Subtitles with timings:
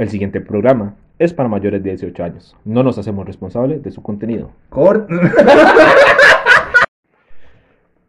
[0.00, 2.56] El siguiente programa es para mayores de 18 años.
[2.64, 4.50] No nos hacemos responsables de su contenido.
[4.70, 5.06] Cor-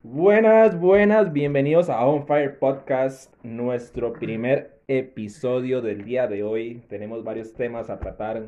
[0.03, 6.81] Buenas, buenas, bienvenidos a On Fire Podcast, nuestro primer episodio del día de hoy.
[6.87, 8.41] Tenemos varios temas a tratar.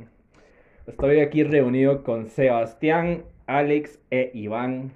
[0.88, 4.91] Estoy aquí reunido con Sebastián, Alex e Iván.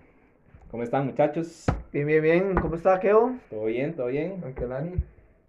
[0.71, 1.65] ¿Cómo están, muchachos?
[1.91, 2.55] Bien, bien, bien.
[2.55, 3.35] ¿Cómo está, Keo?
[3.49, 3.93] ¿Todo bien?
[3.93, 4.41] ¿Todo bien?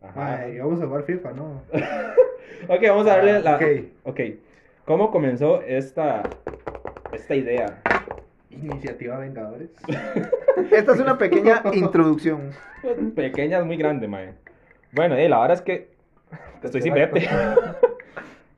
[0.03, 0.41] Ajá.
[0.43, 1.63] Ay, vamos a jugar FIFA, ¿no?
[2.69, 3.57] Ok, vamos a darle la...
[3.57, 3.63] ok.
[4.05, 4.21] ok.
[4.85, 6.23] ¿Cómo comenzó esta,
[7.13, 7.83] esta idea?
[8.51, 9.71] Iniciativa Vengadores.
[10.71, 12.51] Esta es una pequeña introducción.
[13.15, 14.33] Pequeña es muy grande, mae.
[14.93, 15.91] Bueno, eh, la verdad es que
[16.63, 17.29] estoy sin verte.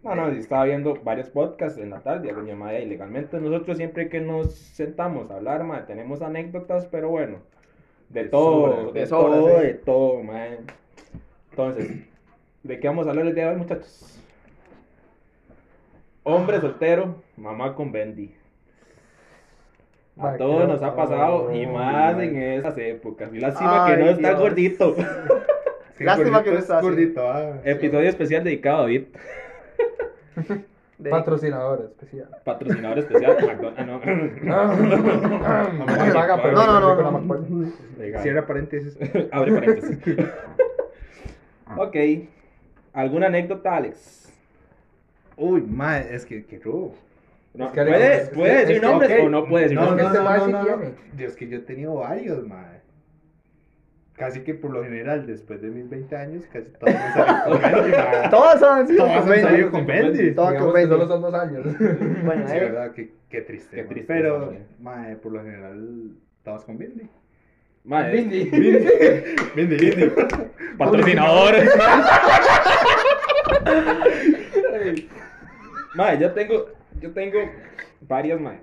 [0.03, 4.09] No, no, estaba viendo varios podcasts en la tarde, doña Maya, y legalmente nosotros siempre
[4.09, 7.41] que nos sentamos a hablar, mae, tenemos anécdotas, pero bueno,
[8.09, 9.67] de De todo, de de sobra, todo, sí.
[9.67, 10.59] de todo, mae.
[11.51, 11.91] Entonces,
[12.63, 14.19] ¿de qué vamos a hablar el día de hoy, muchachos?
[16.23, 18.35] Hombre soltero, mamá con Bendy.
[20.19, 23.33] A todos nos ha pasado y más en esas épocas.
[23.33, 24.41] Lástima que no está Dios.
[24.41, 24.97] gordito.
[25.97, 26.87] Sí, Lástima gordito que no es está así.
[26.87, 27.61] gordito, ah.
[27.63, 29.05] Episodio especial dedicado a David.
[30.99, 32.29] De- Patrocinador especial.
[32.43, 33.37] Patrocinador especial.
[33.47, 33.79] McDonald's.
[34.49, 34.75] Ah,
[35.75, 35.85] no.
[35.87, 38.21] No, no, no, no.
[38.23, 38.97] Cierra paréntesis.
[39.31, 39.99] Abre paréntesis.
[41.77, 41.97] ok.
[42.93, 44.33] ¿Alguna anécdota, Alex?
[45.37, 46.95] Uy, mae, es que, que rubo.
[47.55, 49.25] No, Es que, ¿Puede, Alex, es que- puede decir nombres ok.
[49.25, 50.07] o no puede decir No, nombres?
[50.09, 50.91] no, Este no, no, no.
[51.15, 52.81] Dios, que yo he tenido varios, mae.
[54.17, 57.63] Casi que por lo general, después de mis 20 años, casi todos me salieron con
[57.73, 58.31] Bendy, mae.
[58.31, 59.71] Todas han sido Todos con han salido Bendy.
[59.71, 60.23] con Bendy.
[60.31, 60.89] Digamos con Bendy.
[60.91, 61.67] solo son dos años.
[62.25, 63.77] Bueno, Sí, eh, verdad, qué, qué triste.
[63.77, 66.11] Qué triste, Pero, mae, por lo general,
[66.45, 67.09] todos con Bendy.
[67.85, 68.45] Mae, Bindi.
[69.57, 70.13] Bendy, Bendy.
[70.77, 71.55] Patrocinador.
[75.95, 76.69] Mae, yo tengo,
[77.01, 77.39] yo tengo
[78.03, 78.59] varias, mae.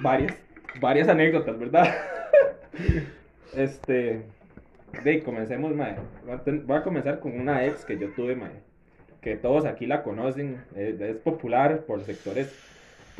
[0.00, 0.32] Varias,
[0.80, 1.94] varias anécdotas, ¿verdad?
[3.54, 4.22] Este,
[5.04, 5.96] de, comencemos, mae.
[6.64, 8.62] Voy a comenzar con una ex que yo tuve, mae.
[9.20, 12.50] Que todos aquí la conocen, es, es popular por sectores,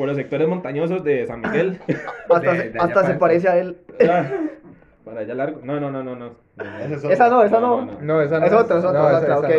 [0.03, 1.79] por los sectores montañosos de San Miguel.
[2.29, 3.77] hasta, de- se- de hasta parece a él.
[4.11, 4.25] Ah,
[5.05, 5.61] Para allá largo.
[5.63, 6.33] No, no, no, no, no.
[6.59, 8.21] Esa es Esa no, esa No, no.
[8.21, 8.47] esa no.
[8.47, 9.55] Es otra, es otra, no, es esa- otra, ok,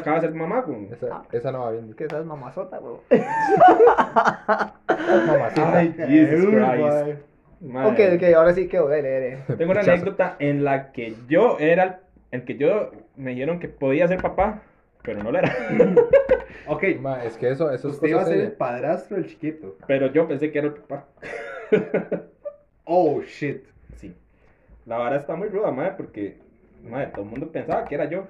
[0.00, 0.64] acaba de hacer mamá.
[0.90, 1.92] Esa, esa no va bien.
[1.92, 3.00] Que esa es mamazota, weón.
[5.26, 5.76] Mamacita.
[5.78, 7.18] Ay, Jesus Christ.
[7.60, 7.86] Mae.
[7.88, 9.38] Ok, ok, ahora sí que dele, dele.
[9.58, 11.92] Tengo una anécdota en la que yo era el,
[12.30, 14.62] el que yo me dijeron que podía ser papá,
[15.06, 15.54] pero no lo era.
[16.68, 19.76] Ok, Ma, es que eso, eso es usted iba a ser el padrastro del chiquito.
[19.86, 21.06] Pero yo pensé que era el papá.
[22.88, 23.64] Oh, shit.
[23.96, 24.14] Sí.
[24.84, 26.38] La vara está muy ruda, madre, porque
[26.84, 28.28] madre, todo el mundo pensaba que era yo.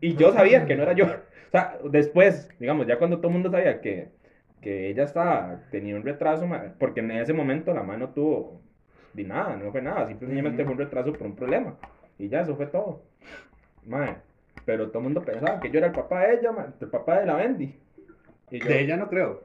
[0.00, 1.04] Y yo sabía que no era yo.
[1.04, 4.08] O sea, después, digamos, ya cuando todo el mundo sabía que,
[4.60, 8.60] que ella estaba, tenía un retraso, madre, porque en ese momento la madre no tuvo
[9.14, 11.76] ni nada, no fue nada, simplemente fue un retraso por un problema.
[12.18, 13.02] Y ya, eso fue todo.
[13.86, 14.16] Madre,
[14.64, 17.20] pero todo el mundo pensaba que yo era el papá de ella, madre, el papá
[17.20, 17.74] de la Bendy.
[18.50, 19.42] Y yo, De ella no creo.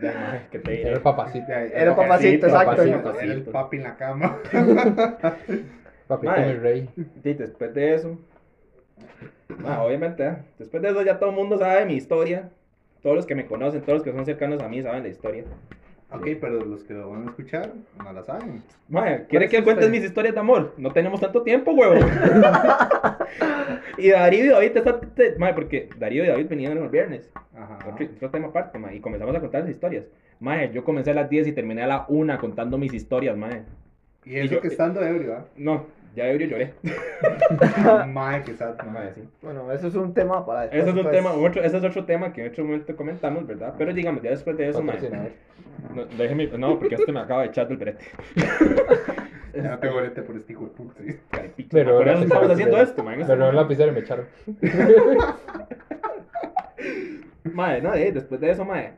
[0.00, 1.50] Ya, madre, que te Era el papacito.
[1.50, 2.76] Era el papacito, exacto.
[2.76, 3.20] papacito.
[3.20, 4.38] Era el papi en la cama.
[6.08, 6.90] Papito mi rey.
[7.24, 8.18] Y después de eso,
[9.64, 10.36] ah, obviamente, ¿eh?
[10.58, 12.50] después de eso ya todo el mundo sabe mi historia.
[13.02, 15.44] Todos los que me conocen, todos los que son cercanos a mí saben la historia.
[16.14, 18.62] Ok, pero los que lo van a escuchar no la saben.
[18.88, 20.74] Mae, ¿quiere es que cuentes mis historias de amor?
[20.76, 21.94] No tenemos tanto tiempo, huevo.
[23.98, 27.30] y Darío y David, está, te- mae, porque Darío y David venían los viernes.
[27.54, 27.78] Ajá.
[27.90, 30.04] Otro, otro tema aparte, mae, y comenzamos a contar las historias.
[30.40, 33.62] Mae, yo comencé a las 10 y terminé a la 1 contando mis historias, mae.
[34.24, 35.44] Y eso Y yo- que estando ebrio, ¿ah?
[35.56, 36.74] No, ya ebrio lloré.
[38.08, 39.14] Mae, que sad, mae.
[39.14, 39.22] sí.
[39.40, 40.82] Bueno, eso es un tema para después.
[40.82, 41.22] Ese es un entonces.
[41.22, 43.74] tema, otro, ese es otro tema que en otro momento comentamos, ¿verdad?
[43.78, 45.30] Pero digamos, ya después de eso, Patrocinador.
[45.94, 48.04] no, déjeme, no, porque este me acaba de echar del brete.
[49.54, 50.94] Ya no tengo por este hijo de puta.
[51.70, 53.16] Pero por eso estamos haciendo esto, man.
[53.18, 54.24] Pero en la lapicera me echaron.
[57.52, 58.94] Mae, no, eh, después de eso, mae,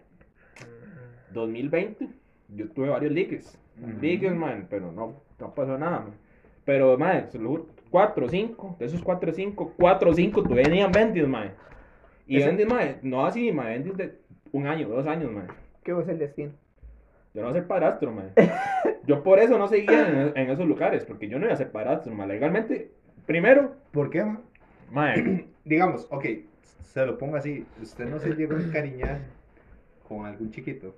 [1.33, 2.09] 2020,
[2.55, 3.59] yo tuve varios leaks.
[4.01, 6.15] Leaks, man, pero no, no pasó nada, man.
[6.65, 10.15] Pero, mae, se lo juro, 4 o 5, de esos 4 o 5, 4 o
[10.15, 11.51] 5 tenían vendis, mae.
[12.27, 14.15] Y Ese- vendis, mae, no así, mae, vendis de
[14.53, 15.47] un año, dos años, mae.
[15.83, 16.53] ¿Qué es el destino?
[17.35, 18.31] Yo no voy a ser padrastro, mae.
[19.07, 21.71] Yo por eso no seguía en, en esos lugares, porque yo no iba a ser
[21.71, 22.27] padrastro, mae.
[22.27, 22.91] Legalmente,
[23.27, 24.41] primero, ¿Por qué, ma?
[24.91, 26.25] mae, Digamos, ok,
[26.83, 27.67] se lo pongo así.
[27.83, 29.21] Usted no se llegó a encariñar
[30.09, 30.95] con algún chiquito.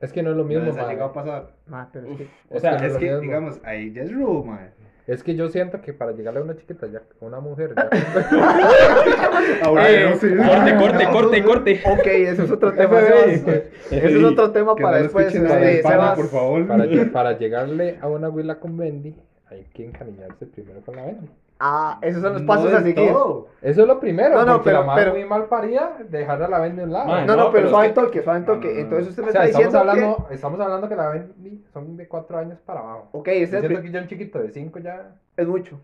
[0.00, 0.88] Es que no es lo ¿No mismo, les ha ma.
[0.88, 1.50] llegado a pasar?
[1.66, 2.26] Ma, pero es que...
[2.48, 3.20] o sea, Es que Es lo que, mismo.
[3.20, 4.70] digamos, ahí ya es rudo, mae.
[5.06, 7.88] Es que yo siento que para llegarle a una chiquita, ya, a una mujer, ya.
[9.62, 10.18] Ahora Eh, no.
[10.46, 11.80] Corte, corte, corte, corte.
[11.90, 13.00] Ok, eso es otro tema.
[13.00, 13.50] Eso
[13.90, 15.34] es otro tema para no después.
[15.82, 16.66] pana, por favor.
[16.66, 19.14] para, lle- para llegarle a una huila con Bendy,
[19.50, 21.28] hay que encariñarse primero con la Bendy.
[21.62, 23.12] Ah, esos son los No pasos a del seguir.
[23.12, 23.48] todo.
[23.60, 26.42] Eso es lo primero, No, no, porque pero- la madre pero- muy mal parida, dejar
[26.42, 27.06] a la Bendy a un lado.
[27.08, 28.68] Man, No, no, No, pero pero suave es que- toque, suave toque.
[28.68, 28.80] No, no, no.
[28.80, 31.96] Entonces usted me O sea, está estamos diciendo hablando, estamos hablando que la Bendy son
[31.98, 33.08] de 4 años para abajo.
[33.12, 35.78] Ok, ese Yo es, siento que ya un chiquito de 5 ya, es mucho.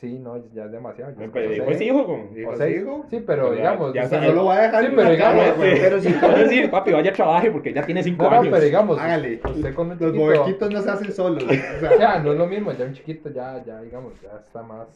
[0.00, 1.12] Sí, no, ya es demasiado.
[1.16, 2.34] ya es pues, como dijo ese hijo con.
[2.34, 2.82] Dijo, O seis.
[2.82, 3.06] hijo.
[3.10, 4.92] Sí, pero Pero ya- digamos, ya o sea, está, No lo voy a dejar Sí,
[4.94, 5.44] pero digamos.
[5.58, 8.48] Pero si papi, vaya trabaje porque ya tiene 5 No, no, años.
[8.52, 9.40] pero digamos, Hágale.
[9.44, 11.44] usted con un Los chiquito, bobequitos no se hacen solos.
[11.44, 14.62] O o sea, no es lo mismo, ya un chiquito ya, ya, digamos, ya está
[14.62, 14.86] más,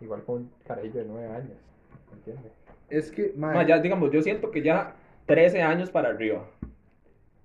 [0.00, 1.56] igual con un carajillo de 9 años,
[2.12, 2.52] ¿entiendes?
[2.90, 4.94] es que, man, Ma, ya, digamos, yo siento que ya
[5.26, 6.44] 13 años para arriba.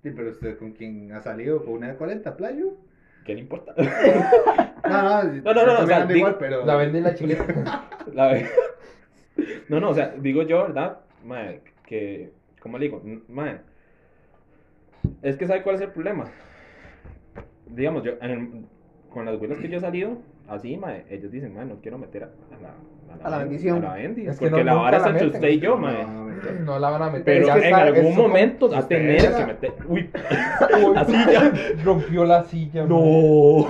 [0.03, 2.73] Sí, pero usted con quién ha salido con una de 40, playo.
[3.25, 3.73] ¿Qué le importa?
[4.89, 6.65] No, no, No, no, no, o sea, digo- igual, pero.
[6.65, 7.87] La Bendy y la chiquita.
[8.13, 8.49] La ve-
[9.67, 10.99] No, no, o sea, digo yo, ¿verdad?
[11.85, 12.31] Que,
[12.61, 13.01] ¿cómo le digo?
[13.27, 13.59] Mae,
[15.21, 16.25] es que ¿sabe cuál es el problema?
[17.67, 18.65] Digamos, yo, en el-
[19.11, 20.17] con las abuelas que yo he salido,
[20.49, 22.69] así, mae, ellos dicen, mae, no quiero meter a, a la...
[23.25, 23.83] A la ben- bendición.
[23.85, 26.05] A la Es que porque no, la vara está entre usted y yo, mae.
[26.63, 27.23] no, la van a meter.
[27.25, 29.37] Pero Es que en está- algún momento va a tener era.
[29.37, 29.73] que meter...
[29.87, 30.09] Uy,
[30.87, 31.51] Uy, la silla.
[31.83, 32.85] Rompió la silla.
[32.85, 33.67] No.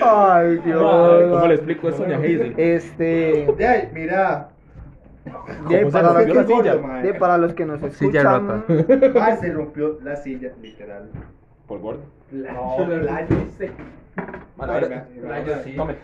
[0.00, 0.82] Ay, Dios.
[0.82, 2.54] Mae, ¿Cómo le explico eso, doña Hazel?
[2.56, 3.46] Este.
[3.56, 4.48] De ahí, mira.
[5.68, 6.74] De ahí ¿Cómo se para, los la que, silla?
[6.78, 7.02] mae.
[7.02, 8.64] de para los que nos Silla escuchan.
[9.20, 11.10] Ah, se rompió la silla, literal.
[11.66, 12.00] Por gordo.
[12.32, 13.26] No, playo,
[13.58, 13.66] sí.
[14.56, 15.74] Mano, Ay, Playo, sí.
[15.76, 15.94] Tome.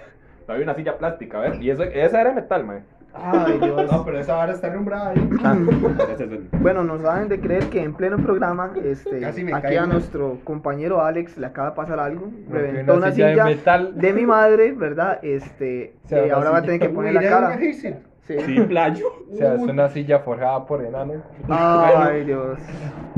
[0.49, 1.63] Había una silla plástica, a ver.
[1.63, 2.81] Y eso, esa era metal, mae.
[3.15, 3.91] Ay, Dios.
[3.91, 5.17] No, pero esa vara está nombrada ahí.
[6.19, 11.03] El- Bueno, nos saben de creer que en pleno programa, este, aquí a nuestro compañero
[11.03, 12.31] Alex le acaba de pasar algo.
[12.51, 13.93] Reventó una una silla de silla metal.
[13.99, 15.19] de mi madre, ¿verdad?
[15.23, 17.49] Este, O sea, eh, ahora va a tener que poner la cara.
[17.55, 17.97] Hazel.
[18.27, 18.37] Sí.
[18.41, 19.07] Sí, playo.
[19.33, 21.23] O sea, es una silla forjada por enano.
[21.49, 22.59] Ay, Dios.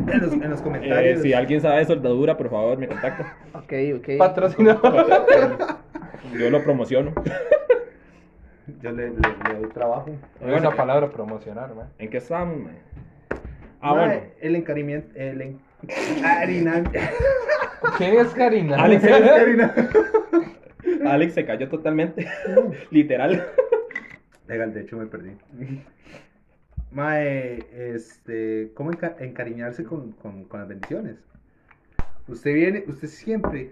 [0.07, 1.23] En los, en los Eh, comentarios.
[1.23, 3.37] si alguien sabe de soldadura, por favor, me contacta.
[3.55, 4.19] Ok, ok.
[4.19, 4.81] Patrocinado.
[6.39, 7.13] Yo lo promociono.
[8.83, 10.11] Yo le, le, le doy trabajo.
[10.41, 10.77] Bueno, Esa ¿qué?
[10.77, 11.89] palabra promocionar, man.
[11.99, 12.75] ¿En qué estamos, mae?
[13.81, 14.15] Ah, bueno.
[14.41, 15.09] El encarimiento.
[15.19, 15.61] El en...
[17.97, 18.77] ¿Quién es Karina?
[18.77, 19.75] Alex, Harina-
[21.07, 22.27] Alex se cayó totalmente.
[22.91, 23.47] Literal.
[24.49, 25.33] Legal, de hecho me perdí.
[26.91, 31.17] Mae, este, ¿cómo enca- encariñarse con, con, con las bendiciones?
[32.27, 33.69] Usted viene, usted siempre,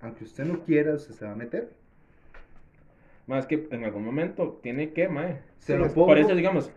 [0.00, 1.70] aunque usted no quiera, usted se va a meter.
[3.26, 5.40] Más que en algún momento tiene que, mae.
[5.58, 6.14] Se lo Por pongo.
[6.16, 6.70] eso, digamos,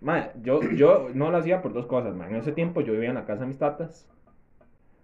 [0.00, 2.30] mae, yo, yo no lo hacía por dos cosas, mae.
[2.30, 4.08] En ese tiempo yo vivía en la casa de mis tatas.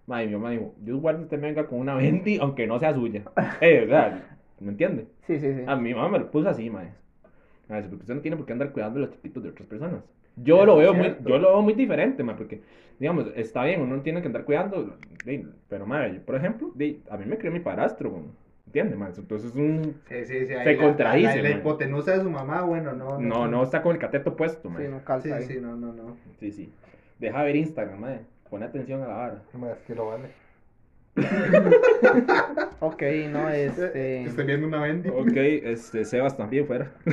[0.07, 3.23] Mae, mi mamá dijo, Dios guarde usted venga con una Bendy, aunque no sea suya.
[3.61, 5.07] Eh, o sea, ¿me entiende?
[5.27, 5.63] Sí, sí, sí.
[5.67, 6.93] A mi mamá me lo puso así, mae.
[7.69, 10.03] Mae, porque usted no tiene por qué andar cuidando los chiquitos de otras personas.
[10.37, 12.63] Yo lo veo muy, yo lo veo muy diferente, mae, porque,
[12.99, 14.97] digamos, está bien, uno no tiene que andar cuidando,
[15.69, 16.73] pero, mae, yo, por ejemplo,
[17.11, 18.23] a mí me crió mi padrastro,
[18.67, 19.11] ¿entiende, mae?
[19.17, 20.47] Entonces, un, Sí, sí, sí.
[20.47, 23.19] Se la- contradice, La, la hipotenusa de su mamá, bueno, no.
[23.19, 24.87] no, no está con el cateto puesto, mae.
[24.87, 25.45] Sí, no calza Sí, ahí.
[25.45, 26.17] sí, no, no, no.
[26.39, 26.73] Sí, sí.
[27.19, 28.21] Deja ver Instagram, mae.
[28.49, 29.43] Pone atención a la vara.
[29.53, 30.29] Man, Es que lo vale.
[32.81, 34.23] Ok, no, este.
[34.25, 35.09] Estoy viendo una bendy.
[35.09, 36.91] Ok, este, Sebas también fuera.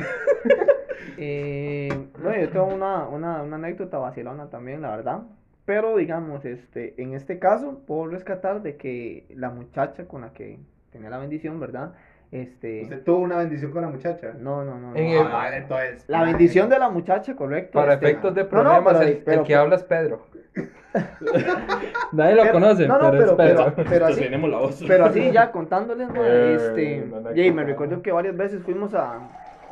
[1.18, 1.88] Eh,
[2.22, 5.22] bueno, yo tengo una, una, una anécdota vacilona también, la verdad.
[5.64, 10.58] Pero digamos, este, en este caso, puedo rescatar de que la muchacha con la que
[10.90, 11.94] tenía la bendición, ¿verdad?
[12.32, 12.82] Este.
[12.82, 14.34] Usted tuvo una bendición con la muchacha.
[14.38, 14.90] No, no, no.
[14.90, 14.96] no.
[14.96, 16.04] En el- Ah, entonces.
[16.06, 17.78] La bendición de la muchacha, correcto.
[17.78, 20.26] Para este, efectos de no, no, problemas, pero- el, pero- que habla es Pedro.
[22.12, 24.84] Nadie lo Pero- conoce, no, no, pero, pero- pero- pero así- tenemos la voz.
[24.86, 29.20] Pero así ya contándoles, ma, Eh, este, y me recuerdo que varias veces fuimos a,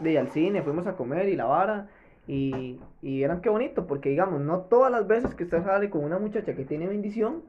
[0.00, 1.86] de, al cine, fuimos a comer y la vara,
[2.26, 6.04] y, y eran qué bonito, porque digamos, no todas las veces que usted sale con
[6.04, 7.42] una muchacha que tiene bendición,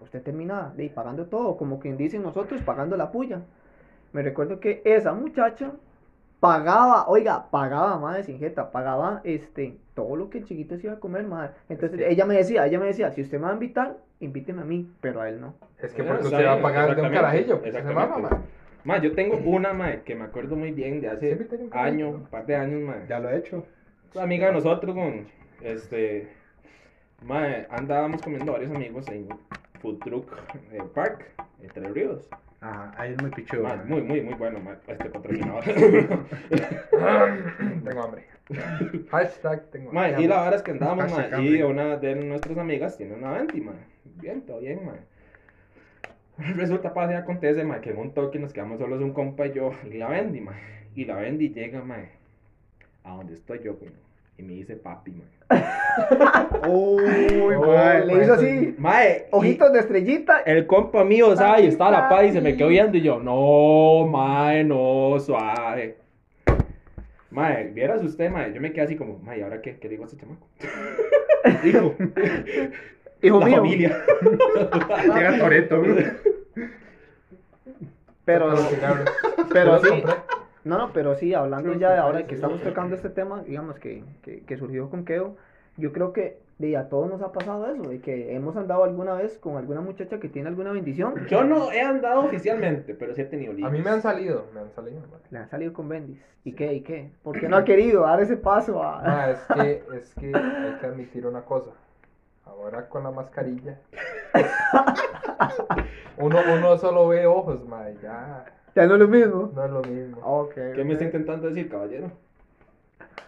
[0.00, 3.40] usted termina de, pagando todo, como quien dicen nosotros, pagando la puya.
[4.12, 5.72] Me recuerdo que esa muchacha
[6.40, 10.94] pagaba, oiga, pagaba, madre, sin jeta, pagaba, este, todo lo que el chiquito se iba
[10.94, 11.52] a comer, madre.
[11.68, 13.98] Entonces, Es que- ella me decía, ella me decía, si usted me va a invitar,
[14.20, 15.54] invíteme a mí, pero a él no.
[15.78, 17.58] Es que porque usted va a pagar de un carajillo.
[17.60, 18.16] pues, ese exactamente.
[18.22, 18.42] mama, man.
[18.82, 22.24] Ma, yo tengo una, ma, que me acuerdo muy bien de hace un años, un
[22.26, 22.96] par de años, ma.
[23.06, 23.64] Ya lo he hecho.
[24.18, 25.26] Amiga de nosotros con,
[25.60, 26.30] este,
[27.22, 29.28] ma, andábamos comiendo varios amigos en
[29.80, 30.32] Food Truck
[30.72, 31.26] eh, Park,
[31.62, 32.28] entre ríos.
[32.60, 33.66] Ajá, ahí es muy pichudo.
[33.86, 35.64] Muy, muy, muy bueno, este patrocinador.
[37.84, 38.26] Tengo hambre.
[39.10, 40.22] Hashtag tengo hambre.
[40.22, 41.64] y la verdad es que y hambre.
[41.64, 43.64] una de nuestras amigas tiene una venti.
[44.16, 44.94] Bien, todo bien, ma.
[46.56, 49.52] Resulta, pasa y acontece, mae, que en un toque nos quedamos solos un compa y
[49.52, 50.88] yo, y la Bendy, mae.
[50.94, 52.08] Y la Bendy llega, mae,
[53.04, 53.92] a donde estoy yo, güey.
[54.40, 55.28] Y me dice papi, mae.
[56.66, 60.40] Uy, Oh, mae, Le hizo así, Mae, ojitos de estrellita.
[60.46, 61.64] el compa mío, ¿sabes?
[61.64, 65.18] Y estaba a la par y se me quedó viendo y yo, no, mae, no,
[65.20, 65.98] suave.
[67.30, 69.76] Mae, vieras usted, mae, yo me quedé así como, mae, ¿y ahora qué?
[69.78, 70.46] ¿Qué digo a este chamaco?
[73.22, 73.56] Hijo la mío.
[73.56, 74.02] familia.
[75.14, 75.82] Llega Toreto.
[78.24, 79.10] Pero, Saca los cigarros.
[79.52, 80.02] pero sí.
[80.64, 84.04] No, no, pero sí, hablando ya de ahora que estamos tocando este tema, digamos que,
[84.22, 85.36] que, que surgió con Keo,
[85.76, 89.14] yo creo que de a todos nos ha pasado eso, de que hemos andado alguna
[89.14, 91.26] vez con alguna muchacha que tiene alguna bendición.
[91.26, 93.66] Yo no he andado oficialmente, pero sí he tenido líos.
[93.66, 95.00] A mí me han salido, me han salido.
[95.30, 96.22] Le han salido con bendis.
[96.44, 96.74] ¿Y qué?
[96.74, 97.10] ¿Y qué?
[97.22, 99.30] ¿Por qué no ha querido dar ese paso a...
[99.30, 101.70] Es que, es que hay que admitir una cosa.
[102.44, 103.78] Ahora con la mascarilla.
[106.18, 109.50] Uno, uno solo ve ojos, ma, y ya Ya no es lo mismo.
[109.54, 110.20] no es lo mismo.
[110.22, 110.54] Ok.
[110.74, 112.10] ¿Qué me está intentando decir, caballero?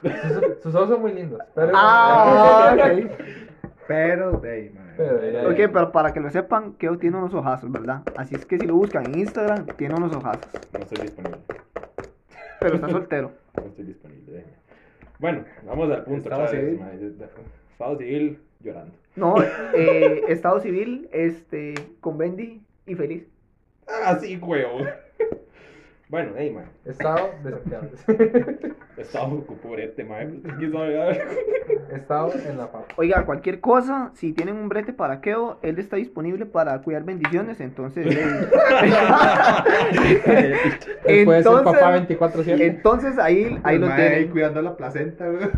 [0.03, 1.41] Sus, sus ojos son muy lindos.
[1.55, 3.11] Pero, Ah, ok.
[3.89, 4.95] Pero, de ahí, mae.
[4.97, 8.03] Pero, eh, Ok, pero para que lo sepan, Keo tiene unos ojazos, ¿verdad?
[8.17, 10.47] Así es que si lo buscan en Instagram, tiene unos ojazos.
[10.73, 11.39] No estoy disponible.
[12.61, 13.33] Pero está soltero.
[13.57, 14.45] No estoy disponible.
[15.19, 16.23] Bueno, vamos al punto.
[16.23, 16.81] Estado civil.
[17.71, 18.95] Estado civil llorando.
[19.15, 19.35] No,
[19.75, 23.27] eh, estado civil, este, con Bendy y feliz.
[23.87, 24.79] Ah, sí, huevo.
[26.13, 26.67] Bueno, hey, man.
[26.85, 27.89] Estado desafiable.
[28.99, 30.43] Estado cupurete, man.
[31.91, 32.85] Estado en la papa.
[32.99, 37.61] Oiga, cualquier cosa, si tienen un brete para Keo, él está disponible para cuidar bendiciones,
[37.63, 38.07] entonces...
[41.07, 42.61] Él puede ser Entonces- papá 24-7.
[42.61, 44.31] entonces ahí, ahí El lo mae ahí tienen.
[44.33, 45.49] cuidando la placenta, güey.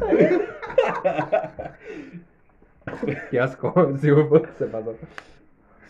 [3.30, 3.74] Qué asco.
[4.00, 4.08] Sí,
[4.56, 4.94] se pasó.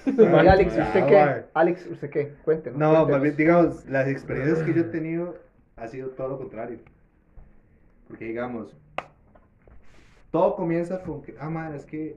[0.07, 1.15] Oiga, Alex, ¿usted Ya, qué?
[1.25, 1.45] mae.
[1.55, 2.35] Alex, ¿usted qué?
[2.45, 2.79] Cuéntenos.
[2.79, 3.23] No, cuéntenos.
[3.23, 5.37] bien, digamos, las experiencias que yo he tenido
[5.77, 6.79] ha sido todo lo contrario.
[8.09, 8.77] Porque, digamos,
[10.31, 12.17] todo comienza con que, ah, madre, es que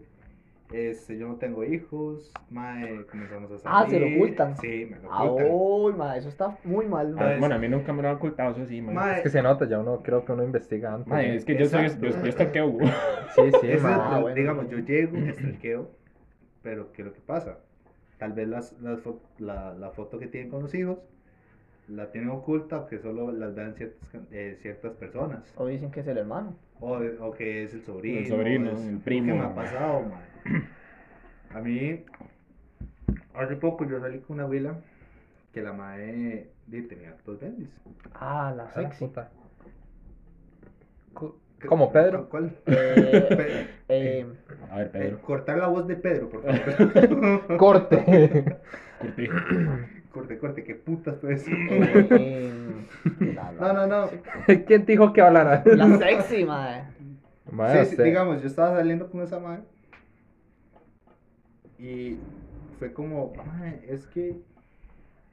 [0.72, 3.78] este, yo no tengo hijos, madre, comenzamos a salir.
[3.78, 4.58] Ah, se lo ocultan.
[4.58, 5.48] Sí, me lo Ah, ocultan.
[5.50, 7.14] uy, ma, eso está muy mal.
[7.14, 7.22] ma.
[7.22, 8.96] Ah, bueno, a mí nunca me lo han ocultado, eso sí, man.
[8.96, 11.08] Mae, Es que se nota, ya uno creo que uno investiga antes.
[11.08, 11.18] ¿no?
[11.20, 12.88] es que yo soy, yo, yo güey.
[13.34, 14.36] Sí, sí, Ah, el- bueno.
[14.36, 15.90] digamos, yo llego, estalqueo,
[16.64, 17.60] pero ¿qué es lo que pasa?
[18.18, 21.00] Tal vez las, las fo- la, la foto que tienen con los hijos
[21.88, 25.54] la tienen oculta o que solo las vean ciertas, eh, ciertas personas.
[25.56, 26.56] O dicen que es el hermano.
[26.82, 28.20] O, o que es el sobrino.
[28.20, 29.28] El sobrino, es- el primo.
[29.28, 30.64] ¿Qué me ha pasado, man?
[31.54, 32.04] A mí,
[33.34, 34.80] hace poco yo salí con una abuela
[35.54, 37.70] que la madre tenía dos bendis.
[38.14, 39.10] Ah, la Ah, sexy.
[41.66, 42.30] ¿Como Pedro?
[42.30, 42.56] ¿Cuál?
[42.68, 44.26] Eh, Pe- Eh,
[44.70, 45.22] A ver, eh, Pedro.
[45.22, 47.58] cortar la voz de Pedro, por favor.
[47.58, 48.58] Corte.
[49.00, 49.30] Curti.
[50.12, 51.48] corte, corte, qué putas pues.
[51.48, 54.10] eh, eh, No, no, no.
[54.68, 55.64] ¿Quién te dijo que hablara?
[55.66, 56.92] La sexy, ma.
[57.52, 59.62] Mae, Sí, sí, digamos, yo estaba saliendo con esa madre
[61.80, 62.18] y
[62.80, 64.36] fue como, "Mae, es que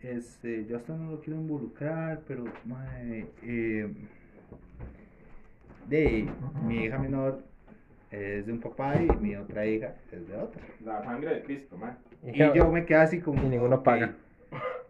[0.02, 3.88] este, yo hasta no lo quiero involucrar, pero mae, eh,
[5.88, 6.28] de
[6.62, 7.42] mi hija menor
[8.10, 10.62] es de un papá y mi otra hija es de otra.
[10.84, 11.98] La sangre de Cristo, man.
[12.22, 13.42] Y yo me quedé así como.
[13.42, 14.14] Y ninguno paga.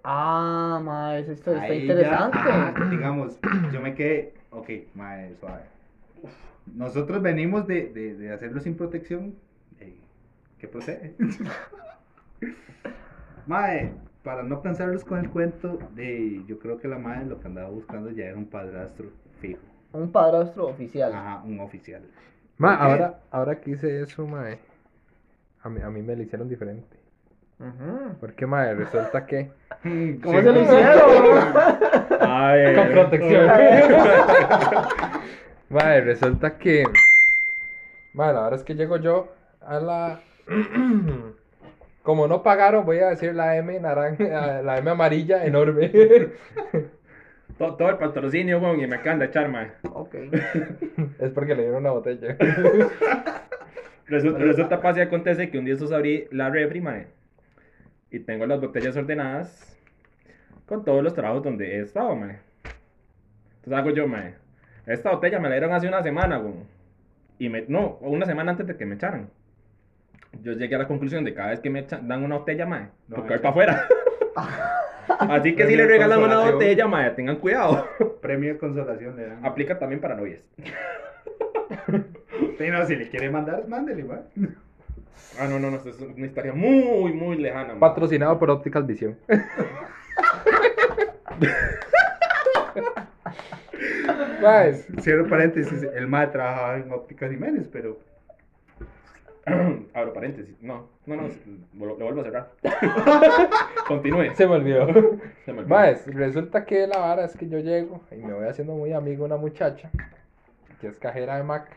[0.02, 2.38] Ah, ma, eso está, está ahí ya, interesante.
[2.38, 3.38] ajá, digamos,
[3.72, 5.62] yo me quedé, ok, mae, suave.
[6.66, 9.34] Nosotros venimos de, de, de hacerlo sin protección.
[9.80, 10.00] eh,
[10.58, 11.14] ¿Qué procede?
[13.46, 17.48] mae, para no cansarlos con el cuento, de, yo creo que la madre lo que
[17.48, 19.62] andaba buscando ya era un padrastro fijo.
[19.94, 21.14] Un padrastro oficial.
[21.14, 22.02] Ajá, un oficial.
[22.58, 24.58] Ma, ahora, ahora que hice eso, mae,
[25.62, 26.96] a mí, a mí me lo hicieron diferente.
[27.58, 28.16] Ujú.
[28.20, 29.50] Porque, mae, resulta que...
[30.22, 31.56] ¿Cómo se lo hicieron?
[32.20, 32.76] A ver.
[32.76, 33.46] Con protección.
[35.70, 36.84] Mae, resulta que...
[38.12, 40.20] Mae, la verdad es que llego yo a la...
[42.02, 45.90] Como no pagaron, voy a decir la M naranja, la M amarilla enorme.
[47.58, 49.72] Todo, todo el patrocinio, weón, y me acaban de echar, man.
[49.92, 50.14] Ok.
[51.20, 52.36] es porque le dieron una botella.
[54.06, 57.06] Resulta, resulta pasa y acontece que un día estos abrí la refri, man.
[58.10, 59.80] Y tengo las botellas ordenadas
[60.66, 62.38] con todos los trabajos donde he estado, man.
[63.56, 64.34] Entonces hago yo, man.
[64.86, 66.64] Esta botella me la dieron hace una semana, weón.
[67.38, 69.30] Y me, no, una semana antes de que me echaran.
[70.42, 72.90] Yo llegué a la conclusión de cada vez que me echan, dan una botella, man,
[73.08, 73.88] No, porque voy para afuera.
[75.08, 77.86] Así que si le regalan una botella, man, tengan cuidado.
[78.20, 79.44] Premio de consolación le dan.
[79.44, 80.40] Aplica también para novias.
[82.58, 84.20] Sí, no, si le quiere mandar, mándele, mae.
[85.40, 87.78] Ah, no, no, no, es una historia muy, muy lejana.
[87.78, 89.16] Patrocinado por Ópticas Visión.
[94.40, 97.98] Mae, Cierro paréntesis, el mae trabajaba en ópticas Jiménez, pero
[99.94, 100.60] Abro paréntesis.
[100.60, 101.28] No, no, no,
[101.78, 102.50] lo, lo vuelvo a cerrar.
[103.86, 104.34] Continúe.
[104.34, 104.86] se me olvidó.
[105.44, 105.68] Se me olvidó.
[105.68, 109.24] Mae, resulta que la vara es que yo llego y me voy haciendo muy amigo
[109.24, 109.90] una muchacha
[110.80, 111.70] que es cajera de Mac.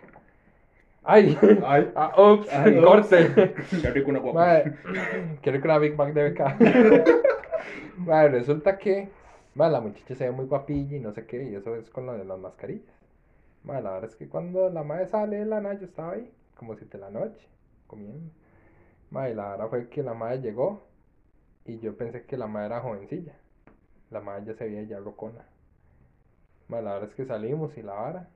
[1.04, 1.38] ¡Ay!
[1.64, 1.92] Ay.
[1.96, 3.54] Ah, ups, Ay, corte.
[3.82, 4.40] Qué rico una guapa.
[4.40, 4.74] Mae,
[5.42, 6.40] quiero que la Big Mac de BK.
[7.98, 9.10] Mae, resulta que
[9.54, 12.08] mae, la muchacha se ve muy guapilla y no sé qué, y eso es con
[12.08, 12.96] lo de las mascarillas.
[13.64, 16.32] Mae, la verdad es que cuando la madre sale de la nada, yo estaba ahí,
[16.56, 17.48] como si de la noche,
[17.88, 18.32] comiendo.
[19.12, 20.88] Mae, la verdad fue que la madre llegó
[21.66, 23.36] y yo pensé que la madre era jovencilla.
[24.12, 25.46] La madre ya se veía ya rocona.
[26.70, 28.28] Mae, la verdad es que salimos y la vara.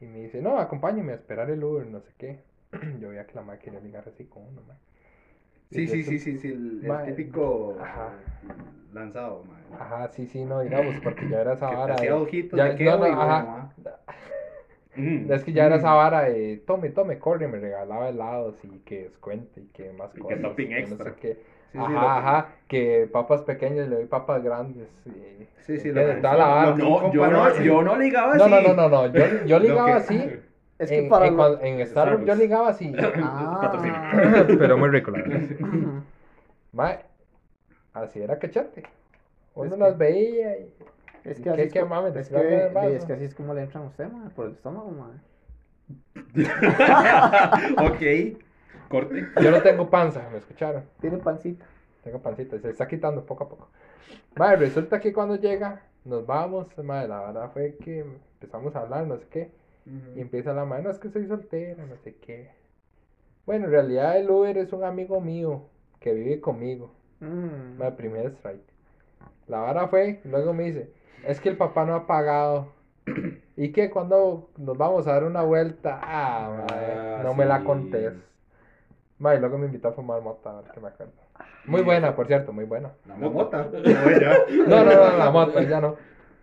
[0.00, 2.40] Y me dice, no, acompáñame a esperar el Uber, no sé qué.
[3.00, 4.76] Yo veía que la madre quería ligar así con uno, mae.
[5.70, 8.12] sí, sí, sí, sí, sí, el, el típico ajá.
[8.92, 9.80] lanzado, mae.
[9.80, 11.94] Ajá, sí, sí, no, digamos, porque ya era esa vara.
[11.96, 13.70] hacía ojitos ya- de no, no, bueno.
[14.96, 15.32] Mm.
[15.32, 19.04] Es que ya era esa vara de tome, tome, corre, me regalaba helados y que
[19.04, 20.42] descuente y que más Y que cosas.
[20.42, 21.14] topping no sé extra.
[21.16, 21.34] qué.
[21.34, 24.88] Sí, sí, ajá, ajá, que papas pequeñas le doy papas grandes.
[25.06, 25.46] Y...
[25.62, 26.70] Sí, sí, lo que- toda la vara.
[26.76, 28.52] No, yo no, yo no ligaba No, así.
[28.52, 30.30] no, no, no, no, yo, yo ligaba que- así.
[30.80, 32.92] Es que en, para en, lo- en Starbucks yo ligaba así.
[33.22, 33.80] Ah.
[34.58, 37.00] Pero muy rico, la verdad.
[37.92, 38.82] Así era cachete.
[39.54, 40.72] Uno Es las que- veía y.
[41.24, 43.54] Es ¿Y que qué- así es, co- mames, es, que, es que así es como
[43.54, 45.18] le entran a usted, madre, por el estómago, madre.
[47.78, 48.38] ok.
[48.88, 49.26] Corte.
[49.42, 50.84] Yo no tengo panza, ¿me escucharon?
[51.00, 51.64] Tiene pancita.
[52.02, 53.68] Tengo pancita, se está quitando poco a poco.
[54.36, 59.06] Madre, resulta que cuando llega, nos vamos, madre, la verdad fue que empezamos a hablar,
[59.06, 59.50] no sé qué,
[60.16, 62.50] y empieza la madre, no es que soy soltera, no sé qué.
[63.46, 65.64] Bueno, en realidad el Uber es un amigo mío
[66.00, 67.76] que vive conmigo, Mm.
[67.78, 68.62] madre, primer strike.
[69.48, 70.90] La vara fue, luego me dice,
[71.26, 72.68] es que el papá no ha pagado.
[73.56, 73.90] ¿Y qué?
[73.90, 76.00] Cuando nos vamos a dar una vuelta?
[76.02, 78.14] Ah, madre, Ah, no me la contés.
[79.18, 81.12] Madre, luego me invitó a fumar mota, a ver que me acuerdo.
[81.66, 82.92] Muy buena, por cierto, muy buena.
[83.06, 83.68] La mota.
[83.70, 83.80] No,
[84.18, 84.38] ya.
[84.66, 85.96] No, no, no, la moto, ya no.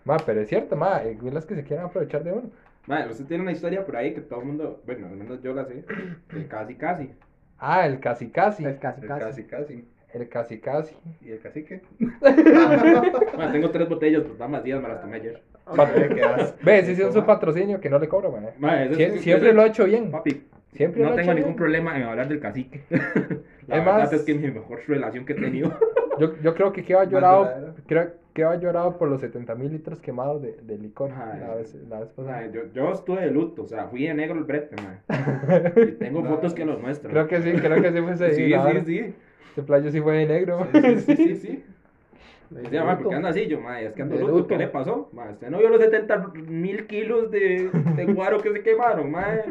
[0.06, 2.50] Ma, pero es cierto, ma, hay güilas que se quieren aprovechar de uno.
[2.86, 5.54] Madre, usted tiene una historia por ahí que todo el mundo, bueno, al menos yo
[5.54, 5.84] la sé,
[6.32, 7.12] de casi casi.
[7.58, 8.64] Ah, el casi casi.
[8.64, 9.22] El casi El casi.
[9.22, 9.88] casi, casi.
[10.14, 10.96] El casi casi.
[11.22, 11.82] ¿Y el cacique?
[12.00, 15.42] Madre, tengo tres botellas, pues nada más días me las tomé ayer.
[15.66, 16.54] Ay.
[16.64, 18.40] Ve, sí es un patrocinio que no le cobro, ma.
[18.58, 20.12] Madre, ese- Sie- ese- siempre ese- lo he hecho bien.
[20.12, 20.44] Papi,
[20.74, 21.58] Siempre no lo tengo hecho ningún bien.
[21.58, 22.82] problema en hablar del cacique.
[23.68, 25.78] La Es verdad más- es que es mi mejor relación que he tenido.
[26.20, 30.00] Yo, yo creo que queda llorado, creo que va llorado por los 70 mil litros
[30.00, 31.40] quemados de, de licor Ay.
[31.42, 32.38] la vez, la vez pasada.
[32.38, 35.74] Madre, yo, yo estuve de luto, o sea, fui de negro el brete, madre.
[35.90, 37.12] Y tengo fotos que lo muestran.
[37.12, 39.14] Creo que sí, creo que sí fue ese Sí, sí, sí.
[39.58, 40.68] Ese playo sí fue de negro.
[40.72, 41.64] Sí, sí, sí, sí, sí.
[42.52, 43.48] De Decía, ¿por qué anda así?
[43.48, 44.34] Yo, es que ando De luto.
[44.36, 44.48] luto.
[44.50, 45.10] ¿Qué le pasó?
[45.14, 49.46] Madre, usted no vio los 70 mil kilos de, de guaro que se quemaron, madre.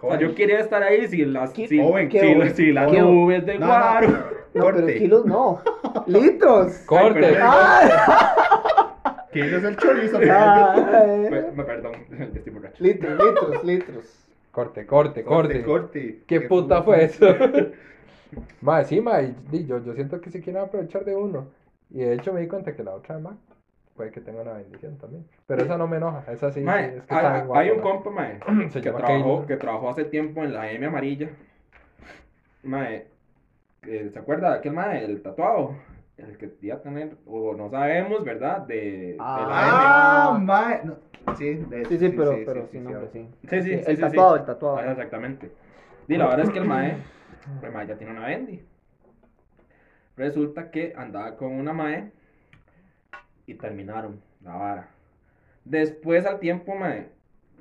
[0.00, 2.90] O sea, yo quería estar ahí si las, ¿Qué- si, joven, si, las- si las
[2.92, 4.08] qué- nubes de No, guaro.
[4.08, 4.16] No,
[4.54, 4.94] pero Corte.
[4.98, 5.60] kilos no.
[6.06, 6.72] Litros.
[6.86, 7.26] Corte.
[7.26, 9.26] Ay, ¡Ah!
[9.32, 10.18] ¿Quién es el chorizo?
[10.18, 11.28] Ay.
[11.56, 11.92] Me perdón,
[12.36, 12.82] estoy borracho.
[12.84, 14.26] Litros, litros, litros.
[14.52, 15.62] Corte, corte, corte.
[15.62, 16.20] Corte, corte.
[16.28, 17.26] ¿Qué puta fue eso?
[18.60, 21.48] Mae, sí, mae, di- yo, yo siento que se quieren aprovechar de uno.
[21.90, 23.34] Y de hecho me di cuenta que la otra más
[23.96, 25.26] puede que tenga una bendición también.
[25.46, 27.82] Pero esa no me enoja, esa sí, Mae, sí, es que hay, hay un mae.
[27.82, 28.38] compa, mae,
[28.70, 31.30] Se que llama trabajó, que trabajó hace tiempo en la M amarilla.
[32.62, 33.06] Mae,
[33.82, 35.74] que- ¿se acuerda de aquel mae, el tatuado?
[36.16, 38.58] El que iba a tener, o no sabemos, ¿verdad?
[38.66, 40.80] De, de la Ah, mae.
[40.84, 40.98] No,
[41.36, 43.28] Sí, de Sí, hecho, sí, pero, pero sí, sin sí, nombre, sí.
[43.42, 43.48] sí.
[43.48, 44.00] Sí, sí, sí, El sí, sí.
[44.00, 44.76] tatuado, el tatuado.
[44.78, 45.50] Ah, exactamente.
[46.08, 46.96] Y la verdad es que el mae,
[47.62, 48.62] el mae ya tiene una bendy.
[50.16, 52.12] Resulta que andaba con una mae
[53.46, 54.88] y terminaron la vara.
[55.64, 57.08] Después al tiempo, mae,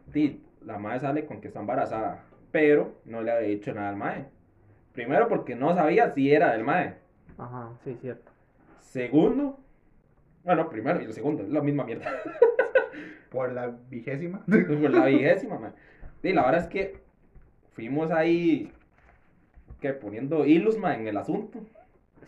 [0.08, 3.96] di, la mae sale con que está embarazada, pero no le había dicho nada al
[3.96, 4.26] mae.
[4.94, 6.96] Primero porque no sabía si era del mae.
[7.38, 8.32] Ajá, sí, cierto.
[8.80, 9.60] Segundo,
[10.44, 12.06] bueno, primero y el segundo, es la misma mierda.
[13.30, 14.44] Por la vigésima.
[14.46, 15.74] Por la vigésima.
[16.22, 16.98] Sí, la verdad es que
[17.72, 18.74] fuimos ahí
[19.80, 21.60] que poniendo hilos, man, en el asunto.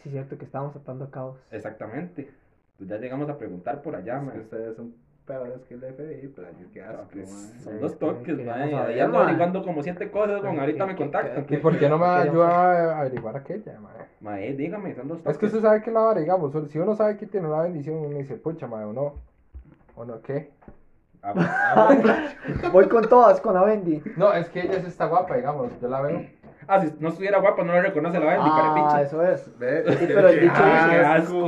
[0.04, 1.38] Sí, cierto que estábamos atando cabos.
[1.52, 2.30] Exactamente.
[2.78, 4.40] Pues ya llegamos a preguntar por allá, Es que man.
[4.40, 4.94] ustedes son
[5.26, 7.30] peores que el FBI, pero qué asco, Pues,
[7.64, 8.74] son Sí, dos que- toques, que man.
[8.74, 9.24] a ver, ando man.
[9.28, 10.54] averiguando como siete cosas, man.
[10.56, 11.46] Que- Ahorita que- me contactan.
[11.48, 12.48] ¿Y por qué no me ayuda
[12.96, 13.94] a averiguar aquella, mae?
[14.22, 15.38] Mae, dígame, son dos Es toques.
[15.38, 18.18] que usted sabe que la vara, digamos, si uno sabe que tiene una bendición, uno
[18.18, 19.14] dice, pucha, mae, o no.
[19.96, 20.50] ¿O no qué?
[21.22, 21.34] Ah,
[21.76, 24.02] ah, Voy con todas, con la Bendy.
[24.18, 26.26] No, es que ella sí está guapa, digamos, yo la veo.
[26.68, 29.42] Ah, si no estuviera guapa, no le reconoce la Bendy, Ah, eso es.
[30.00, 31.00] Sí, pero el dicho Ah, dice.
[31.00, 31.48] qué asco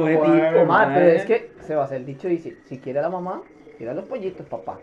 [0.65, 0.87] mae.
[0.93, 3.41] pero es que, Sebas, el dicho dice: si quiere a la mamá,
[3.77, 4.79] quiere a los pollitos, papá.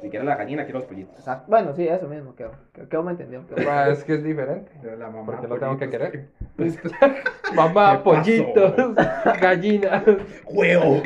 [0.00, 1.18] Si quieres la gallina, quiero los pollitos.
[1.18, 1.46] Exacto.
[1.48, 2.50] Bueno, sí, eso mismo, quedó.
[2.74, 3.46] Quedó, quedó me entendió.
[3.46, 3.66] quedó.
[3.66, 4.70] Ma, es que es diferente.
[4.98, 5.24] La mamá.
[5.24, 6.26] Porque lo tengo que querer.
[7.54, 8.74] Mamá, pollitos,
[9.40, 10.02] gallinas,
[10.46, 11.02] ¡Huevo!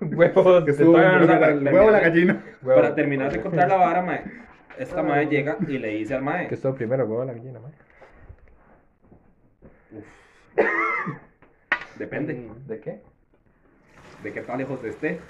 [0.00, 0.64] huevos.
[0.64, 2.42] Que la- el huevo la gallina.
[2.64, 4.22] Para terminar de contar la vara, mae,
[4.78, 6.48] esta mae llega y le dice al mae.
[6.48, 7.70] ¿Qué es todo primero, huevo o la gallina, ma?
[11.98, 13.00] Depende ¿De qué?
[14.22, 15.20] de qué tan lejos esté.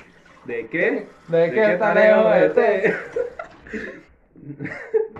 [0.45, 1.07] ¿De qué?
[1.29, 2.95] ¿De qué tan lejos esté?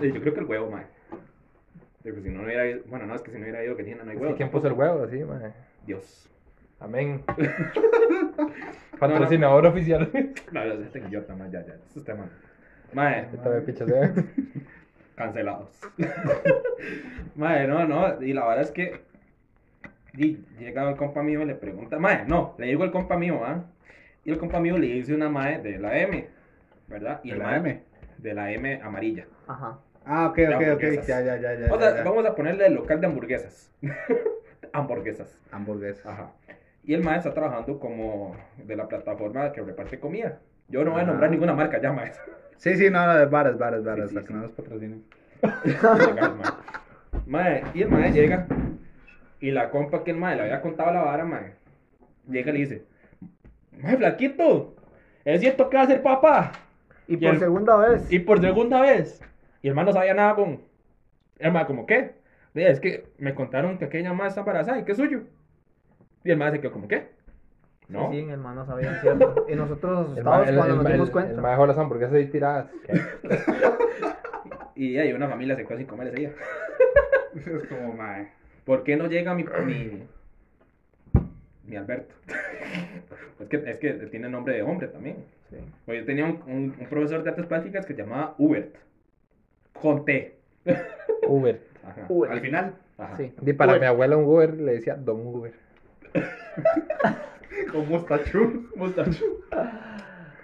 [0.01, 0.85] Y Yo creo que el huevo, mae.
[2.03, 2.81] Porque si no, hubiera ido.
[2.87, 4.33] Bueno, no, es que si no hubiera ido gallina, no hay huevo.
[4.33, 5.53] que ¿Quién puso el huevo así, ma?
[5.85, 6.29] Dios.
[6.79, 7.23] Amén.
[8.99, 10.09] Patrocinador oficial.
[10.51, 11.73] No, no, este mae, ya, ya.
[11.89, 12.29] Eso está mal.
[12.93, 14.13] Mae, Esta pichas, ¿eh?
[15.15, 15.69] cancelados.
[17.35, 18.21] mae, no, no.
[18.21, 19.01] Y la verdad es que.
[20.13, 21.99] Y llega el compa mío y le pregunta.
[21.99, 23.63] Mae, no, le digo el compa mío, ¿ah?
[24.25, 26.27] Y el compa mío le dice una mae de la M,
[26.87, 27.19] ¿verdad?
[27.23, 27.83] Y ¿De el la mae- M?
[28.17, 29.25] De la M amarilla.
[29.47, 29.79] Ajá.
[30.05, 30.81] Ah, ok, ok, ok.
[31.07, 31.73] Ya, ya, ya, ya.
[31.73, 32.03] O sea, ya, ya.
[32.03, 33.71] vamos a ponerle el local de hamburguesas.
[34.73, 35.41] hamburguesas.
[35.51, 36.05] Hamburguesas.
[36.05, 36.31] Ajá.
[36.83, 40.39] Y el mae está trabajando como de la plataforma que reparte comida.
[40.69, 42.11] Yo no voy a nombrar ninguna marca ya, mae.
[42.57, 44.11] Sí, sí, no, no, de varas, varas, varas.
[44.13, 45.03] Para que no nos patrocinen.
[47.25, 47.63] Mae.
[47.73, 48.47] Y el mae llega
[49.39, 51.53] y la compa que el mae le había contado la vara, mae,
[52.27, 52.85] llega y le dice,
[53.81, 54.75] mae, flaquito,
[55.25, 56.51] ¿es cierto que va a ser papá?
[57.07, 58.11] Y Y por el- segunda vez.
[58.11, 59.21] Y por segunda vez.
[59.61, 60.61] Y el mae no sabía nada con...
[61.39, 62.15] El mae, ¿como qué?
[62.53, 65.21] Dice, es que me contaron que aquella mae está embarazada y que es suyo.
[66.23, 67.09] Y el mae se quedó como, ¿qué?
[67.89, 68.11] No.
[68.11, 69.45] Sí, sí, mi hermano sabía, ¿cierto?
[69.47, 71.31] Y nosotros El asustados el- cuando el nos dimos el- cuenta.
[71.33, 72.69] El ma dejó las hamburguesas ahí tiradas.
[74.75, 76.31] Y ahí una familia se quedó sin comer ese día.
[77.35, 78.27] Es como, mae.
[78.63, 80.03] ¿Por qué no llega mi, mi,
[81.65, 82.13] mi Alberto?
[83.39, 85.17] es, que, es que tiene nombre de hombre también.
[85.49, 85.57] Sí.
[85.85, 88.75] Pues yo tenía un, un- un profesor de artes plásticas que se llamaba Hubert.
[89.73, 90.35] Con T.
[91.27, 91.59] Uber.
[91.83, 92.05] Ajá.
[92.09, 92.31] Uber.
[92.31, 92.75] Al final.
[92.99, 93.17] Ajá.
[93.17, 93.33] Sí.
[93.41, 93.81] Y para Uber.
[93.81, 95.53] mi abuela un Uber le decía Don Uber.
[97.71, 98.69] ¿Cómo está Chu?
[98.75, 99.25] Mustacho.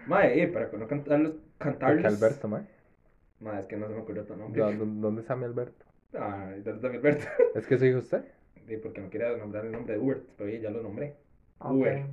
[0.08, 2.06] Mae, eh, para que no cantarlos, Porque cantarles.
[2.06, 2.65] Alberto, ma.
[3.39, 4.62] Mae, es que no se me ocurrió tu nombre.
[4.62, 5.86] ¿Dó- dó- ¿Dónde está mi Alberto?
[6.13, 7.26] Ay, ¿dónde está mi Alberto?
[7.56, 8.23] ¿Es que soy usted?
[8.67, 11.15] Sí, porque no quería nombrar el nombre de Hubert, pero oye, ya lo nombré.
[11.60, 11.71] Ok.
[11.71, 12.06] Uber.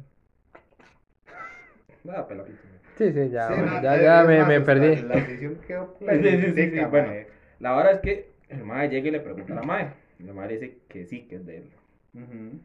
[2.09, 2.59] Ah, pelapito.
[2.97, 5.03] Sí, sí, ya, ya, ya me, me perdí.
[5.03, 7.09] La decisión quedó Sí, sí, sí, sí, bueno.
[7.09, 7.27] mae.
[7.61, 9.93] La verdad es que el mae llega y le pregunta a la mae.
[10.19, 11.71] La mae le dice que sí, que es de él.
[12.15, 12.59] Ujú.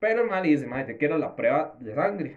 [0.00, 2.36] Pero el mae le dice, mae, te quiero la prueba de sangre.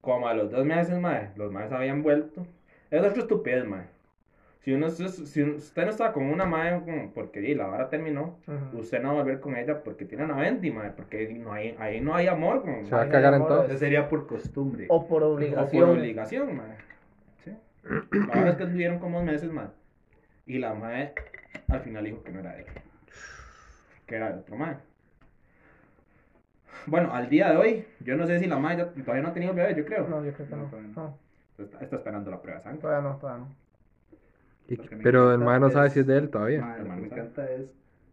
[0.00, 2.46] Como a los dos meses, mae, los maes habían vuelto.
[2.90, 3.84] Es otra estupidez, mae.
[4.58, 8.36] Si, uno, si usted no está con una como porque la vara terminó,
[8.72, 11.52] usted no va a volver con ella porque tiene una Bendy, mae, porque ahí no
[11.52, 12.62] hay, ahí no hay amor.
[12.62, 13.64] Como, Se va a cagar en amor, todo.
[13.66, 14.86] Eso sería por costumbre.
[14.88, 15.86] O por O obligación.
[15.88, 16.76] por obligación, mae.
[17.44, 17.52] Sí.
[17.84, 19.68] La verdad es que estuvieron como dos meses, mae.
[20.46, 21.12] Y la mae
[21.68, 22.66] al final dijo que no era de él.
[24.06, 24.74] Que era de otro mae.
[26.86, 29.32] Bueno, al día de hoy, yo no sé si la mae ya- todavía no ha
[29.32, 30.06] tenido bebé, yo creo.
[30.08, 30.68] No, yo creo que No, no.
[30.68, 31.18] todavía No,
[31.58, 32.80] Está, está esperando la prueba de sangre.
[32.82, 33.54] todavía no, todavía no.
[34.68, 36.28] Y- Lo que me pero el encanta ma no sabe es- si es de él
[36.30, 36.60] todavía.
[36.60, 37.62] Mae, lo que me encanta es.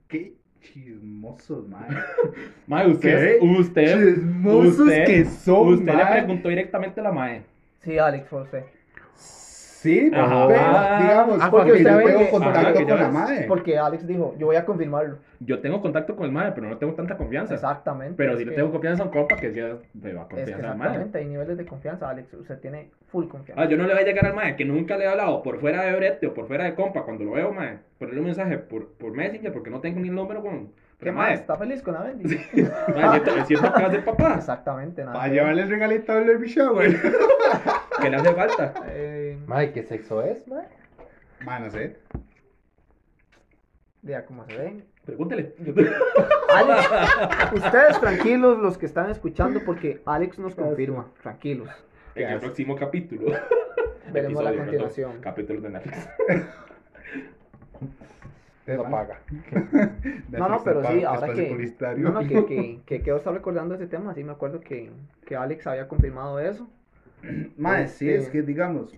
[0.07, 1.87] Qué chismosos, mae.
[2.67, 3.45] Mae, usted, ¿Qué?
[3.45, 6.11] usted, Chismosos usted, que son, usted le mae.
[6.23, 7.43] preguntó directamente a la mae.
[7.81, 8.63] Sí, Alex, fue usted.
[9.83, 10.47] Sí, Ajá.
[10.47, 12.97] pero digamos, Ah, porque porque yo usted ve tengo que- contacto Ajá, que ya con
[12.99, 13.13] la ves.
[13.13, 13.45] madre.
[13.49, 15.17] Porque Alex dijo, yo voy a confirmarlo.
[15.41, 17.53] Yo tengo contacto con el mae, pero no tengo tanta confianza.
[17.53, 18.13] Exactamente.
[18.15, 20.29] Pero si le que- tengo confianza a un compa que ya le va a Es
[20.29, 20.87] que confianza al mae.
[20.87, 22.33] exactamente, hay niveles de confianza, Alex.
[22.33, 23.61] Usted tiene full confianza.
[23.61, 25.59] Ah, yo no le voy a llegar al mae que nunca le he hablado por
[25.59, 27.79] fuera de brete o por fuera de compa cuando lo veo, mae.
[27.99, 30.69] Ponerle un mensaje por, por Messenger porque no tengo ni el número con.
[31.03, 31.33] ¿Qué más?
[31.33, 32.23] ¿Está feliz con la Bendy?
[32.25, 34.35] mae, siento, siento que a papá.
[34.37, 35.13] Exactamente, nada.
[35.13, 36.95] Para que- llevarle el regalito al baby shower.
[38.01, 38.73] Que le hace falta.
[38.87, 40.63] Eh, Ma, ¿qué sexo es, ma?
[41.45, 41.97] Ma, no sé.
[44.01, 44.85] vea cómo se ven.
[45.05, 45.53] Pregúntele.
[46.53, 46.89] Alex,
[47.53, 51.11] ustedes tranquilos, los que están escuchando, porque Alex nos confirma.
[51.21, 51.69] Tranquilos.
[52.15, 53.31] En el próximo capítulo.
[54.11, 55.11] Veremos la continuación.
[55.11, 56.09] perdón, Capítulos de Netflix.
[58.67, 59.19] No paga.
[60.29, 63.87] No, no, pero sí, ahora que, no, no, que, que, que quedo estar recordando ese
[63.87, 64.91] tema, sí me acuerdo que,
[65.25, 66.67] que Alex había confirmado eso.
[67.57, 68.97] Mae, sí, Este- es que digamos,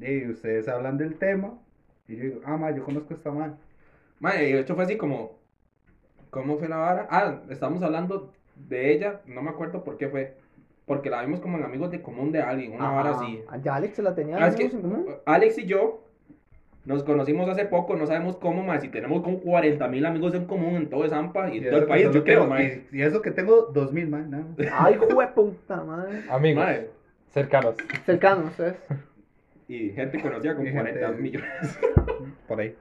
[0.00, 1.58] eh, ustedes hablan del tema
[2.08, 3.56] y yo digo, ah, ma, yo conozco esta man.
[4.20, 5.38] Mae, de hecho fue así como.
[6.30, 7.06] ¿Cómo fue la vara?
[7.10, 10.36] Ah, estábamos hablando de ella, no me acuerdo por qué fue.
[10.84, 13.20] Porque la vimos como en amigos de común de alguien, una vara Ajá.
[13.22, 13.42] así.
[13.62, 15.06] Ya Alex se la tenía Ah, es que en común.
[15.24, 16.03] Alex y yo
[16.84, 18.78] Nos conocimos hace poco, no sabemos cómo, mae.
[18.80, 21.80] Si tenemos como 40 mil amigos en común en todo Zampa y, Y en todo
[21.80, 22.84] el país, yo creo, tengo- mae.
[22.92, 24.68] Y, y eso que tengo 2000, man, nada más.
[24.72, 26.22] Ay, jueputa madre.
[26.30, 26.88] Amigos, Mae,
[27.30, 27.76] cercanos.
[28.04, 28.76] Cercanos, ustedes.
[29.66, 31.78] Y gente conocida con Y 40 gente- millones.
[32.46, 32.76] Por ahí.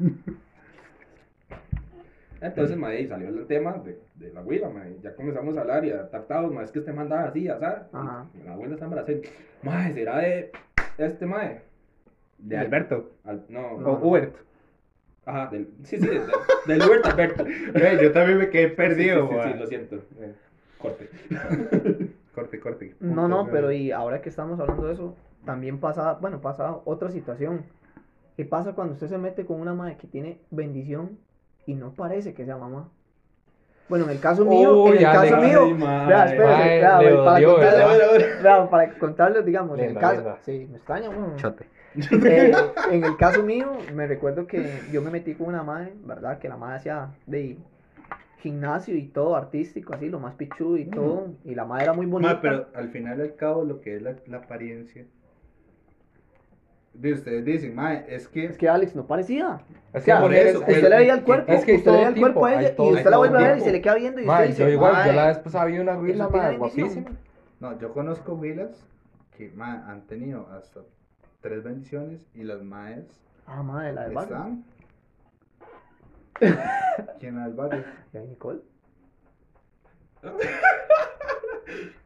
[2.42, 4.98] Entonces, y salió el tema de, de la abuela, mae.
[5.02, 6.66] Ya comenzamos a hablar y a adaptados, mae.
[6.66, 7.64] Es que este mandaba así, así.
[7.64, 8.26] Ajá.
[8.46, 9.18] La abuela está embarazada.
[9.62, 10.52] Mae, será de
[10.98, 11.62] este mae.
[12.44, 13.12] De Alberto.
[13.24, 13.92] Al- no, No.
[13.94, 14.36] O Hubert.
[15.26, 16.24] Ajá, del, sí, sí, del,
[16.68, 17.46] del Hubert Alberto.
[17.74, 19.60] Güey, yo también me quedé perdido, Sí, sí, sí, man.
[19.60, 19.96] lo siento.
[20.20, 20.34] Eh,
[20.78, 21.10] corte.
[22.36, 22.96] Corte, corte.
[23.00, 27.10] No, no, pero y ahora que estamos hablando de eso, también pasa, bueno, pasa otra
[27.12, 27.64] situación.
[28.36, 31.20] ¿Qué pasa cuando usted se mete con una madre que tiene bendición
[31.68, 32.90] y no parece que sea mamá?
[33.90, 36.26] Bueno, en el caso mío, en el caso mío, vea,
[38.42, 41.10] vea, para contarles, digamos, en el caso, sí, me extraña.
[41.36, 41.66] Chote.
[41.96, 42.52] Eh,
[42.92, 46.40] en el caso mío, me recuerdo que yo me metí con una madre, ¿verdad?
[46.40, 47.58] Que la madre hacía de
[48.40, 51.28] gimnasio y todo artístico, así, lo más pichudo y todo.
[51.46, 52.34] Y la madre era muy bonita.
[52.34, 55.06] Ma, pero al final y al cabo, lo que es la, la apariencia.
[56.94, 58.46] De ustedes dicen, ma, es que.
[58.46, 59.62] Es que Alex no parecía.
[59.94, 62.10] Es O sea, por eso, usted le veía el cuerpo, es que usted le veía
[62.10, 63.96] el cuerpo a ella todo- y usted la vuelve a ver y se le queda
[63.96, 65.16] viendo y Ma, usted dice, yo igual, yo "Mae".
[65.16, 66.88] la vez pasada vi una huila, Eso tiene ma, bendición.
[66.88, 67.18] guapísima.
[67.60, 68.86] No, yo conozco huilas
[69.36, 70.82] que ma, han tenido hasta
[71.42, 73.06] tres bendiciones y las maes
[73.48, 74.36] Ah, madre, la del barrio.
[74.36, 74.64] están.
[77.20, 77.84] ¿Quién la del barrio?
[78.14, 78.38] ¿Y ahí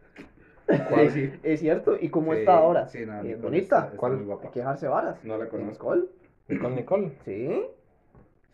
[0.69, 1.09] Nicole?
[1.11, 1.39] Sí, sí.
[1.43, 2.87] Es cierto, ¿y cómo Sí, está ahora?
[2.87, 3.59] Sí, Eh, Nicole bonita.
[3.77, 4.17] está- está ¿Cuál?
[4.17, 4.43] muy guapa.
[4.45, 5.23] Hay que dejarse varas.
[5.23, 5.95] No la conozco.
[5.95, 6.07] ¿Nicole?
[6.49, 7.11] Nicole, Nicole.
[7.25, 7.65] Sí.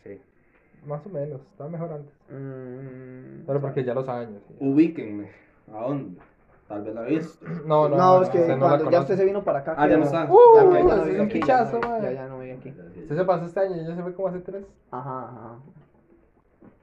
[0.03, 0.21] Sí.
[0.85, 2.13] Más o menos, estaba mejor antes.
[2.29, 4.41] Mm, Pero porque ya los años.
[4.59, 5.29] Ubíquenme.
[5.73, 6.19] ¿A dónde?
[6.67, 7.45] Tal vez la he visto.
[7.65, 9.75] No, no, No, es que usted no ya usted se vino para acá.
[9.77, 10.25] Ah, ya no está.
[10.31, 12.01] Uh, ya, ya no es un aquí, ya pichazo, no- mae.
[12.01, 12.69] Ya, ya no vive aquí.
[12.69, 14.65] Usted se pasó este año y ya se fue como hace tres.
[14.91, 15.55] Ajá, ajá.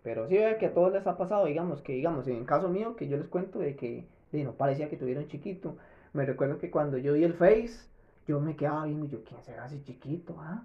[0.02, 2.68] Pero sí vea que a todos les ha pasado, digamos, que digamos, en el caso
[2.68, 5.76] mío, que yo les cuento de que de, no parecía que tuviera un chiquito.
[6.12, 7.88] Me recuerdo que cuando yo vi el Face,
[8.26, 10.64] yo me quedaba viendo, y yo, ¿quién será ese chiquito, ah?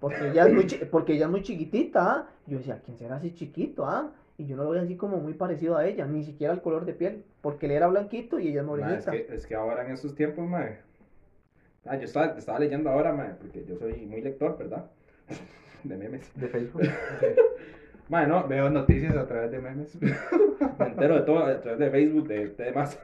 [0.00, 2.28] Porque ella es muy, chi- porque ella es muy chiquitita, ah.
[2.46, 4.12] Yo decía, ¿quién será ese chiquito, ah?
[4.38, 6.84] Y yo no lo veía así como muy parecido a ella, ni siquiera el color
[6.84, 9.10] de piel, porque él era blanquito y ella es Ma, es, morenita.
[9.12, 10.78] que, es que ahora en esos tiempos, mae.
[11.86, 14.90] Ah, yo estaba, estaba leyendo ahora, mae, porque yo soy muy lector, ¿verdad?
[15.84, 16.30] De memes.
[16.34, 16.82] De Facebook.
[18.08, 19.98] Mae, no, Veo noticias a través de memes.
[20.00, 22.98] me entero de todo a través de Facebook, de, de demás.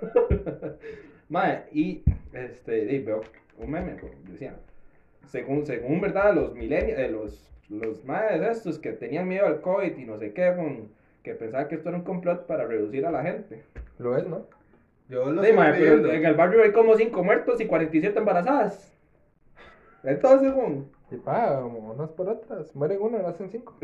[1.28, 3.22] Mae, y este, y veo
[3.58, 4.54] un meme, pues, decía,
[5.26, 9.96] según, según verdad, los millennials, eh, los, los maes estos que tenían miedo al COVID
[9.96, 10.88] y no sé qué, con-
[11.22, 13.62] que pensaban que esto era un complot para reducir a la gente.
[13.98, 14.46] Lo es, ¿no?
[15.08, 18.92] Yo lo Sí, mae, pero en el barrio hay como 5 muertos y 47 embarazadas.
[20.02, 22.74] Entonces, bueno, Y pa, unas por otras.
[22.74, 23.74] Mueren uno, nacen cinco.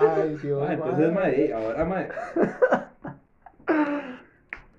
[0.00, 0.62] Ay, Dios.
[0.62, 1.32] mae, entonces, mae.
[1.32, 2.08] mae, ahora, mae,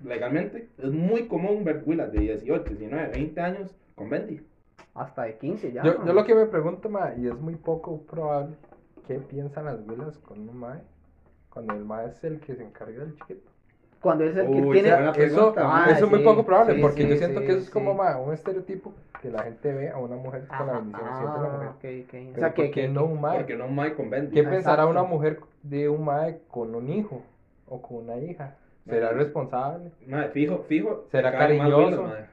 [0.04, 4.44] legalmente es muy común ver huilas de 18, 19, 20 años con Bendy.
[4.94, 5.84] Hasta de 15 ya.
[5.84, 8.56] Yo, yo lo que me pregunto, ma, y es muy poco probable,
[9.06, 10.80] ¿qué piensan las vilas con un mae?
[11.50, 13.50] Cuando el mae es el que se encarga del chiquito.
[14.00, 14.88] Cuando es el que Uy, tiene...
[15.16, 17.60] Eso, Ah, eso es muy poco probable, sí, porque sí, yo siento sí, que eso
[17.62, 17.98] es como sí.
[17.98, 21.48] ma, un estereotipo que la gente ve a una mujer con la bendición siempre la
[21.48, 21.68] mujer.
[21.68, 21.84] Ah, ok,
[22.30, 22.36] ok.
[22.36, 23.38] O sea, que, ¿por qué que- no un mae?
[23.38, 24.10] Porque no un Mike con.
[24.30, 27.22] ¿Qué Ah, pensará una mujer de un mae con un hijo
[27.66, 28.54] o con una hija?
[28.84, 29.16] ¿Será Mae.
[29.16, 29.90] responsable?
[30.06, 31.04] Mae, fijo, fijo.
[31.10, 32.02] ¿Será más cariñoso?
[32.04, 32.26] mae.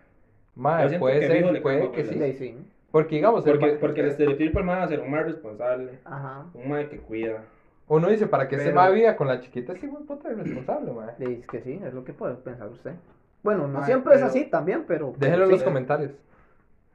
[0.56, 2.58] Mae, puede ser, puede que más sí.
[2.91, 5.23] Porque digamos, el Porque, mae- porque el estereotipo el mae va a ser un mae
[5.23, 6.45] responsable, Ajá.
[6.54, 7.41] un mae que cuida.
[7.88, 10.91] Uno dice, para que ese Pero- mae viva con la chiquita, sí, buen puta irresponsable,
[10.91, 11.39] mae.
[11.39, 12.93] Es que sí, es lo que puede pensar usted.
[13.43, 15.13] Bueno, no siempre es así también, pero...
[15.17, 15.56] Déjenlo en sí.
[15.56, 16.12] los comentarios.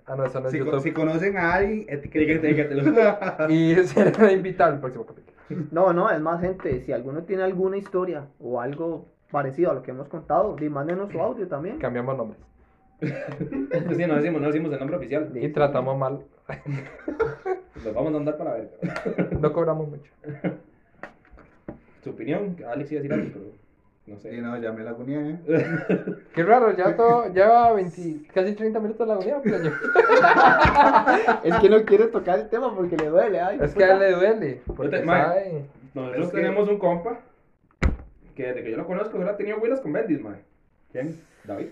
[0.06, 0.80] Ah, no, eso no es Si, YouTube.
[0.80, 2.44] si conocen a alguien, etiqueten.
[2.44, 2.82] Etiquételo.
[3.48, 5.36] Y será invitado al próximo capítulo.
[5.70, 9.82] No, no, es más gente, si alguno tiene alguna historia o algo parecido a lo
[9.82, 11.78] que hemos contado, mándenos su audio también.
[11.78, 12.40] Cambiamos nombres.
[13.00, 15.30] Sí, no decimos, no decimos el nombre oficial.
[15.34, 16.24] Y tratamos mal.
[17.84, 18.70] Los vamos a andar para verga.
[19.40, 20.10] No cobramos mucho.
[22.02, 23.44] Su opinión, Alex iba a decir algo, pero
[24.06, 24.40] no Sí, sé.
[24.40, 25.38] no, ya me la cuñé, ¿eh?
[26.34, 29.70] Qué raro, ya todo, lleva 20, casi 30 minutos la unidad, pero yo-
[31.44, 33.40] Es que no quiere tocar el tema porque le duele.
[33.40, 34.62] Ay, Es que a él le duele.
[34.66, 35.22] Porque te- mae.
[35.22, 35.64] sabe.
[35.94, 37.20] Nosotros Es que- tenemos un compa
[38.34, 40.36] que desde que yo lo conozco solo ha tenido huilas con Bendis, mae.
[40.92, 41.20] ¿Quién?
[41.44, 41.66] David.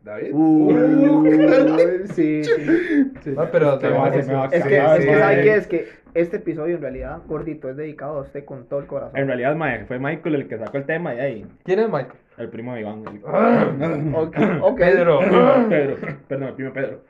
[0.00, 0.30] David.
[0.32, 3.30] Uh, sí, sí.
[3.30, 5.56] No, pero que va a te- me a Es que, es que mae.
[5.56, 9.18] Es que este episodio en realidad, gordito, es dedicado a usted con todo el corazón.
[9.18, 12.18] En realidad, mae, fue Michael el que sacó el tema y ahí, ¿Quién es Michael?
[12.38, 13.02] el primo de Iván.
[13.06, 14.74] el-.
[14.76, 15.18] Pedro.
[15.68, 15.96] Pedro,
[16.28, 17.00] perdón, el primo Pedro.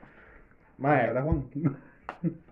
[0.77, 1.43] Mae, Ahora Juan.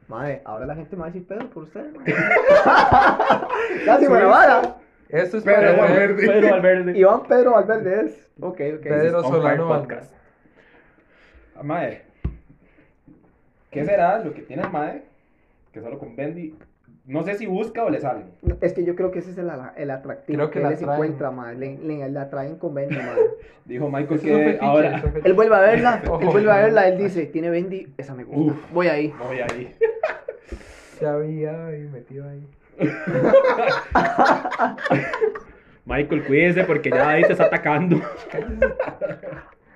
[0.07, 1.85] Madre, ahora la gente me va a decir Pedro por usted.
[3.85, 4.77] Casi buena vara.
[5.09, 6.27] Esto es Pedro para Valverde.
[6.27, 6.97] Pedro Valverde.
[6.97, 8.31] Iván Pedro Valverde es.
[8.39, 8.83] Ok, ok.
[8.83, 9.73] Pedro Solano.
[9.73, 9.85] Ah,
[11.63, 12.01] Mae,
[13.71, 15.03] ¿qué será lo que tiene el Mae?
[15.71, 16.55] Que solo con Bendy,
[17.05, 18.25] no sé si busca o le salen.
[18.61, 20.77] Es que yo creo que ese es el, el atractivo Creo que que, la él
[20.77, 21.55] se encuentra, madre.
[21.57, 23.21] Le, le, la atraen con Bendy, madre.
[23.65, 25.27] Dijo Michael Es un que fetiche, ahora es un fetiche.
[25.29, 26.31] Él vuelve a verla, él Ojo.
[26.31, 28.53] vuelve a verla, él dice, tiene Bendy, esa me gusta.
[28.53, 28.71] Uf.
[28.73, 29.13] Voy ahí.
[29.25, 29.75] voy ahí.
[31.01, 32.43] Ya había ahí metido ahí.
[35.85, 38.01] Michael, cuídese porque ya ahí te está atacando.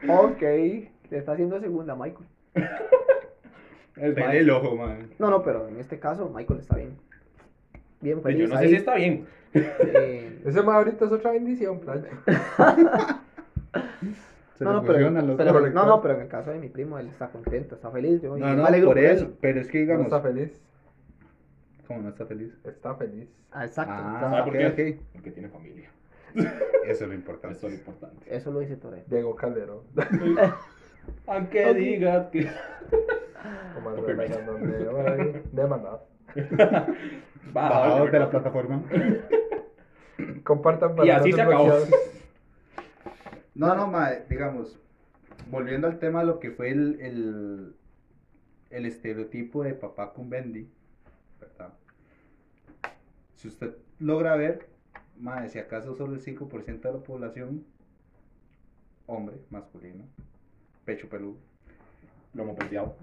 [0.09, 0.43] Ok.
[1.11, 2.27] Le está haciendo segunda, Michael.
[3.97, 4.37] Es Pele Mae.
[4.39, 5.09] el ojo, man.
[5.19, 6.97] No, no, pero en este caso, Michael está bien.
[7.99, 8.49] Bien Pues feliz.
[8.49, 8.69] yo no sé ahí.
[8.71, 9.27] si está bien.
[9.53, 12.07] Eh, Ese más ahorita es otra bendición, playa.
[14.57, 15.33] Se no, no, pero, no, no,
[16.13, 18.21] en el caso de mi primo, él está contento, está feliz.
[18.21, 19.11] Yo, yo No, me no, alegro por por él.
[19.17, 19.31] eso.
[19.41, 20.05] Pero es que No digamos.
[20.05, 20.61] está feliz.
[21.87, 22.53] ¿Cómo no está feliz?
[22.63, 23.29] Está feliz.
[23.51, 23.93] Ah, exacto.
[23.95, 24.99] Ah, está- ¿Sabe por qué?
[25.13, 25.89] Porque tiene familia.
[26.85, 27.57] Eso es lo importante.
[27.57, 28.35] Eso es lo importante.
[28.35, 29.03] Eso lo dice Torre.
[29.07, 29.81] Diego Calderón.
[31.27, 31.75] Aunque Ok.
[31.75, 32.47] digas que.
[33.73, 36.07] Como el donde voy, demandado.
[37.53, 38.83] Bajado de la plataforma.
[40.43, 41.73] Compartan para Y así no se acabó.
[43.55, 44.79] No, no, ma, digamos,
[45.49, 47.75] volviendo al tema de lo que fue el, el,
[48.69, 50.69] el estereotipo de papá con Bendy,
[51.39, 51.73] ¿verdad?
[53.35, 54.67] Si usted logra ver,
[55.17, 57.65] ma, si acaso solo el 5% de la población,
[59.07, 60.05] hombre, masculino,
[60.85, 61.37] pecho peludo,
[62.33, 62.95] Lomo plateado.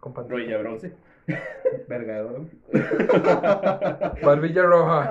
[0.00, 0.34] Con pantalla.
[0.38, 0.92] Rodilla de bronce.
[1.88, 2.46] verga de oro,
[4.22, 5.10] Barbilla roja.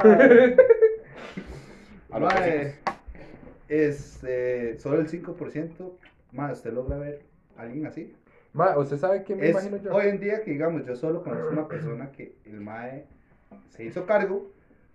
[2.11, 2.75] A lo ma, que eh,
[3.67, 5.91] es eh, solo el 5%,
[6.33, 7.23] ma, usted logra ver
[7.57, 8.15] a alguien así.
[8.53, 9.95] Ma, ¿usted sabe qué me Es imagino yo?
[9.95, 13.05] hoy en día que, digamos, yo solo conozco una persona que el mae
[13.69, 14.51] se hizo cargo.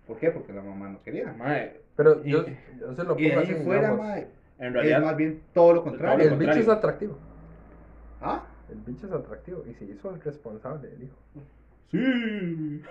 [0.07, 0.31] ¿Por qué?
[0.31, 1.33] Porque la mamá no quería.
[1.33, 2.45] Mae, Pero Y- yo,
[2.79, 3.99] yo se lo Y pongo ahí así, fuera, digamos.
[4.07, 4.27] mae,
[4.59, 5.01] en es realidad.
[5.01, 6.29] más bien todo lo Todo contrario.
[6.29, 7.17] El bicho es atractivo.
[8.21, 8.43] ¿Ah?
[8.69, 11.15] El bicho es atractivo y se hizo el responsable del hijo.
[11.91, 12.81] Sí.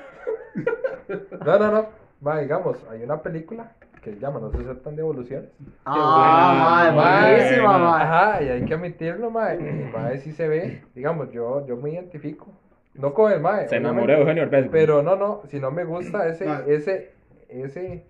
[1.46, 1.86] No, no, no.
[2.26, 5.48] Va, digamos, hay una película que se llama No se aceptan devoluciones.
[5.84, 8.02] Ah, madre, madre.
[8.04, 9.56] Ajá, y hay que admitirlo, mae.
[9.56, 10.82] El mae sí se ve.
[10.94, 12.48] Digamos, yo, yo me identifico.
[12.94, 13.68] No con el mae.
[13.68, 14.68] Se enamoró de Eugenio Orbez.
[14.70, 17.12] Pero no, no, si no me gusta ese, ese,
[17.48, 18.04] ese,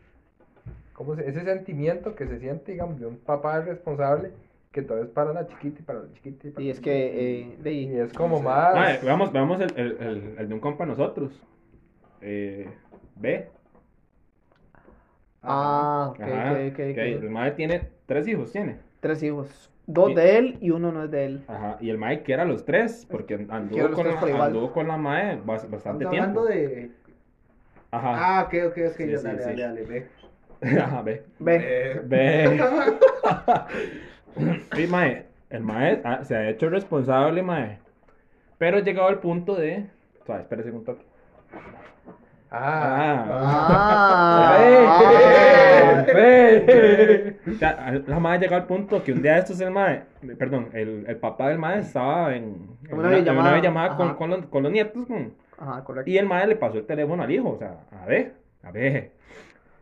[0.99, 4.33] ¿cómo se, ese sentimiento que se siente, digamos, de un papá responsable
[4.73, 6.81] que todo es para la chiquita y para la chiquita y para Y la es
[6.81, 8.75] que, eh, de- Y es como más.
[8.75, 11.41] Mae, veamos, veamos el, el, el, el de un compa nosotros.
[12.21, 12.69] Eh,
[13.15, 13.47] B.
[15.45, 16.99] Ah, ok, Ajá, ok, ok, que ok.
[16.99, 18.79] El mae tiene tres hijos, tiene.
[18.99, 19.71] Tres hijos.
[19.87, 21.45] Dos Y- de él y uno no es de él.
[21.47, 24.89] Ajá, y el mae quiere a los tres, porque anduvo con, tres la, anduvo con
[24.89, 26.45] la mae bastante hablando tiempo.
[26.45, 26.91] de.
[27.93, 28.97] Ajá, Ah, ok, ok, ok.
[28.97, 29.51] Sí, ya, sí, dale, sí.
[29.51, 30.07] dale, dale, ve.
[30.83, 31.03] ajá.
[31.03, 31.23] Ve.
[31.41, 32.61] Eh, Ve.
[34.77, 37.79] Sí, mae, el mae ah, se ha hecho responsable, mae.
[38.59, 39.87] Pero ha llegado al punto de...
[40.23, 41.03] O sea, espérese un toque.
[42.51, 43.27] Ah.
[43.31, 44.57] Ah.
[44.61, 46.05] Ah.
[46.15, 46.61] ¡Ve!
[47.45, 47.55] ¡Ve!
[47.59, 50.03] Sea, la madre llegó al punto que un día estos el mae,
[50.39, 53.41] perdón, el, el papá del mae estaba en, en Una una, en videollamada.
[53.49, 54.17] una videollamada con, Ajá.
[54.17, 55.07] con, los, con los nietos.
[55.07, 56.11] con- Ajá, correcto.
[56.11, 59.11] y el mae le pasó el teléfono al hijo, o sea, a ver, a ver.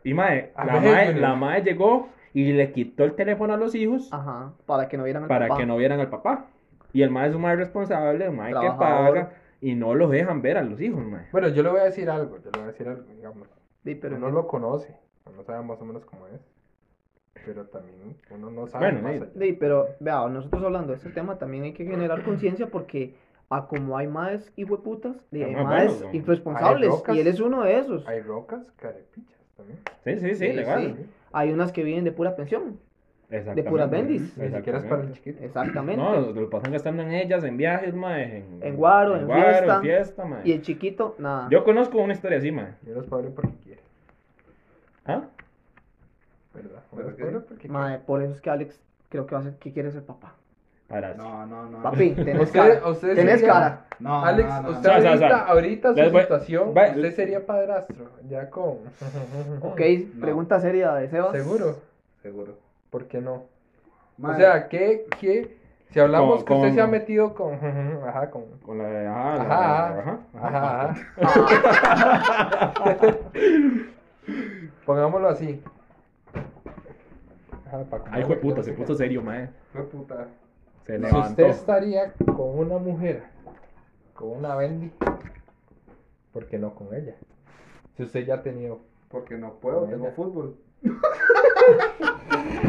[0.06, 4.08] Y mae, la mae, la mae llegó y le quitó el teléfono a los hijos
[4.12, 5.58] Ajá, para que no vieran al para papá.
[5.60, 6.46] que no vieran al papá.
[6.92, 10.42] Y el mae es un mae responsable, un mae que paga y no los dejan
[10.42, 11.26] ver a los hijos, mae.
[11.32, 13.48] Bueno, yo le voy a decir algo, yo le voy a decir algo, digamos.
[13.84, 14.94] Sí, pero uno lo conoce,
[15.30, 16.40] uno sabe más o menos cómo es.
[17.44, 19.18] Pero también uno no sabe Bueno, más sí.
[19.22, 19.30] allá.
[19.38, 23.14] Sí, pero vea, nosotros hablando de este tema también hay que generar conciencia porque
[23.50, 27.16] a como hay más hijueputas, hay Ah, más bueno, irresponsables hay rocas.
[27.16, 28.06] y él es uno de esos.
[28.08, 29.35] Hay rocas, carepichas.
[30.04, 30.94] Sí, sí, sí, Sí, legal.
[30.96, 31.06] sí.
[31.32, 32.78] Hay unas que viven de pura pensión.
[33.28, 33.68] Exactamente.
[33.70, 34.36] puras bendis.
[34.38, 35.42] Ni siquiera es para el chiquito.
[35.42, 36.00] Exactamente.
[36.00, 38.38] No, lo, pasan gastando en ellas, en viajes, mae.
[38.38, 39.76] En, En guaro, en fiesta.
[39.76, 40.42] en fiesta, mae.
[40.44, 41.48] Y el chiquito, nada.
[41.50, 42.74] Yo conozco una historia así, mae.
[42.86, 43.80] Y uno es pobre porque quiere,
[45.06, 45.22] ¿Ah?
[46.54, 46.82] ¿verdad?
[46.92, 47.22] Uno ¿Pero es qué?
[47.24, 49.90] pobre porque Mae, por eso es que Alex creo que va a ser que quiere
[49.90, 50.34] ser papá.
[50.88, 51.82] Para No, no, no.
[51.82, 52.80] Papi, tenés cara.
[53.00, 53.86] Tenés sería- cara.
[53.98, 54.96] No, Alex, no, no, usted no.
[55.08, 58.78] Ahorita, ahorita su voy- situación, usted sería padrastro, ya con...
[59.62, 59.80] Ok,
[60.14, 60.20] No.
[60.20, 61.32] pregunta seria de Sebas.
[61.32, 61.76] ¿Seguro?
[62.22, 62.54] Seguro.
[62.90, 63.44] ¿Por qué no?
[64.22, 65.56] O sea, ¿qué, qué?
[65.90, 67.54] Si hablamos Con- que usted se ha metido con...
[67.54, 68.44] Ajá, con...
[68.64, 69.06] Con la de.
[69.06, 71.76] Ajá, la- Ajá, ajá, ajá,
[72.76, 73.16] ajá.
[74.84, 75.62] Pongámoslo así.
[77.66, 79.48] Ajá, pa' Ay, fue puta, se puso serio, mae.
[79.72, 80.26] fue puta.
[80.86, 83.24] Se Si usted estaría con una mujer
[84.14, 84.92] con una Bendy,
[86.32, 87.14] ¿por qué no con ella?
[87.96, 88.80] Si usted ya ha tenido.
[89.10, 90.14] Porque no puedo, Con tengo ella.
[90.14, 90.56] fútbol.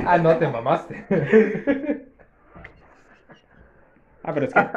[0.05, 1.05] Ah, no, te mamaste.
[4.23, 4.67] Ah, pero es que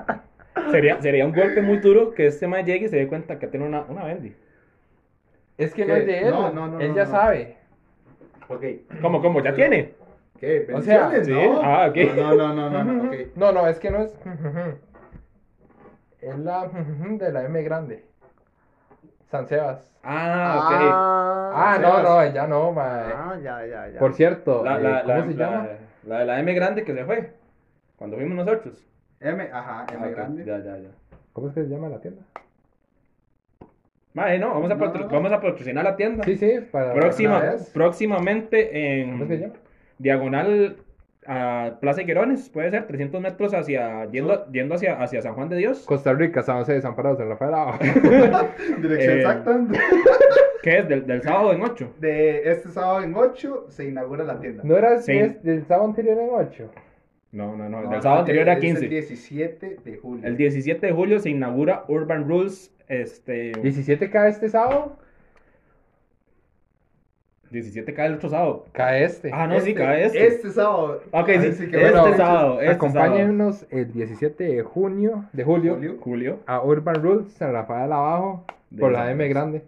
[0.70, 3.46] sería, sería un golpe muy duro que este man llegue y se dé cuenta que
[3.48, 4.34] tiene una, una Bendy.
[5.58, 6.30] Es que no es de él.
[6.30, 7.10] No, no, no, él no, ya no.
[7.10, 7.56] sabe.
[8.48, 8.64] Ok.
[9.02, 9.42] ¿Cómo, cómo?
[9.42, 9.94] ¿Ya tiene?
[10.40, 10.66] ¿Qué?
[10.72, 11.30] O sea, sí.
[11.32, 11.60] ¿No?
[11.62, 11.96] Ah, ok.
[12.16, 13.14] No, no, no, no, no, ok.
[13.36, 14.18] No, no, es que no es.
[16.20, 18.04] Es la de la M grande.
[19.30, 19.86] San Sebas.
[20.02, 21.52] Ah, ok.
[21.54, 22.02] Ah, no, Sebas.
[22.28, 23.12] no, ya no, mae.
[23.14, 23.98] Ah, ya, ya, ya.
[23.98, 25.68] Por cierto, La, eh, la, ¿cómo la, se la- llama?
[26.04, 27.32] La de la M grande que se fue.
[27.96, 28.82] Cuando fuimos nosotros.
[29.20, 30.44] M, ajá, M Ah, grande.
[30.44, 30.88] Ya, ya, ya.
[31.34, 32.22] ¿Cómo es que se llama la tienda?
[34.14, 35.08] Mae, no, vamos a, No.
[35.08, 36.24] vamos a patrocinar la tienda.
[36.24, 36.92] Sí, sí, para.
[36.94, 39.54] Próxima, próximamente en ¿Cómo se llama?
[40.00, 40.76] Diagonal
[41.26, 45.56] a Plaza Querones, puede ser 300 metros hacia yendo, yendo hacia, hacia San Juan de
[45.58, 45.84] Dios.
[45.86, 47.52] Costa Rica, San José, Desamparados, en Rafael.
[47.54, 47.78] Ah,
[48.80, 49.60] Dirección Eh, exacta.
[50.62, 50.88] ¿Qué es?
[50.88, 51.94] Del, del sábado en 8.
[52.00, 54.62] De este sábado en 8 se inaugura la tienda.
[54.64, 55.12] ¿No era el Sí.
[55.12, 56.70] 10 del sábado anterior en 8?
[57.32, 57.82] No, no, no.
[57.82, 58.88] No, del sábado anterior era es El 15.
[58.88, 60.26] 17 de julio.
[60.26, 62.74] El 17 de julio se inaugura Urban Rules.
[62.88, 63.52] Este.
[63.62, 64.98] 17 cae este sábado,
[67.50, 68.66] 17 cae el otro sábado.
[68.72, 69.30] cae este.
[69.32, 70.26] Ah, no, sí, cae este.
[70.26, 71.02] Este sábado.
[71.10, 72.60] Ok, sí, sí este que bueno, sábado.
[72.60, 75.96] Este Acompáñennos el 17 de junio, de julio, Julio.
[76.00, 76.38] Julio.
[76.46, 79.64] a Urban Rules, San Rafael abajo, De por la M grande.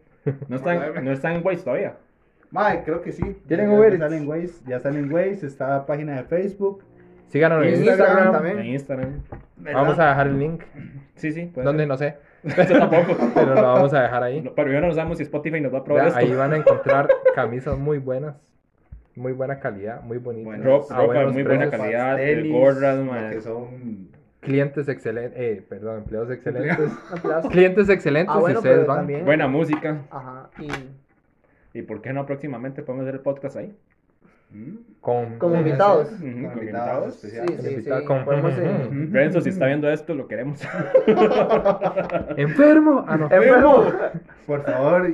[0.49, 1.97] No están, no están en Waze todavía.
[2.51, 3.37] Mae, creo que sí.
[3.49, 6.25] ¿Tienen ya, Uber ya sale en Waze, ya sale en Waze, está la página de
[6.25, 6.83] Facebook.
[7.29, 8.33] Síganos en Instagram Instagram.
[8.33, 8.59] también.
[8.59, 9.23] En Instagram.
[9.57, 10.63] Vamos a dejar el link.
[11.15, 11.51] Sí, sí.
[11.55, 13.17] Donde no sé, Yo tampoco.
[13.35, 14.41] pero lo vamos a dejar ahí.
[14.41, 16.19] No, pero yo no sabemos si Spotify nos va a probar Ya, esto.
[16.21, 18.35] ahí van a encontrar camisas muy buenas,
[19.15, 20.47] muy buena calidad, muy bonitas.
[20.47, 21.81] Bueno, Ropa, a ropa muy buena precios.
[21.81, 23.31] calidad, Tenis, gorras, man.
[23.31, 24.09] que son
[24.41, 26.91] Clientes excelentes, eh, perdón, empleados excelentes.
[27.51, 28.97] Clientes excelentes Ah, bueno, si ustedes pero van.
[28.99, 29.25] también.
[29.25, 30.03] Buena música.
[30.11, 30.51] Ajá.
[30.59, 33.73] Y ¿Y por qué no próximamente podemos hacer el podcast ahí?
[35.01, 36.13] Con, Como invitados.
[36.13, 37.61] Ujú, Con con invitados sí, especiales.
[37.63, 38.05] sí, sí.
[38.07, 40.61] con- Podemos, eh, Renzo, si está viendo esto, lo queremos.
[42.37, 43.05] Enfermo.
[43.09, 43.25] Ah, no.
[43.25, 43.85] Enfermo.
[44.47, 45.11] Por favor,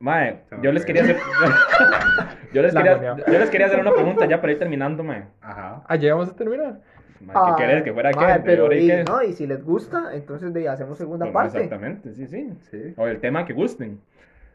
[0.00, 1.16] Mae, yo les quería hacer.
[2.54, 5.24] yo, les quería, yo les quería hacer una pregunta ya para ir terminando, mae.
[5.40, 5.82] ajá.
[5.88, 6.78] Ah, ya vamos a terminar.
[7.20, 7.82] Mae, Ah, ¿Qué querés?
[7.82, 8.16] ¿Que fuera qué?
[8.20, 9.04] mae, ¿De pero y qué?
[9.04, 11.64] no, y si les gusta, entonces de, hacemos segunda Pues, parte.
[11.64, 12.52] Exactamente, sí, sí.
[12.70, 12.94] Sí.
[12.96, 13.98] O el tema que gusten.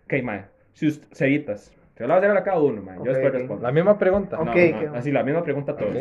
[0.06, 0.46] Ok, mae.
[0.74, 1.74] Sus cevitas.
[1.96, 2.98] Se lo voy a hacer a cada uno, mae.
[2.98, 3.62] Yo después respondo.
[3.64, 4.38] La misma pregunta.
[4.38, 4.96] No, no, ok.
[4.96, 5.96] Así, la misma pregunta a todos.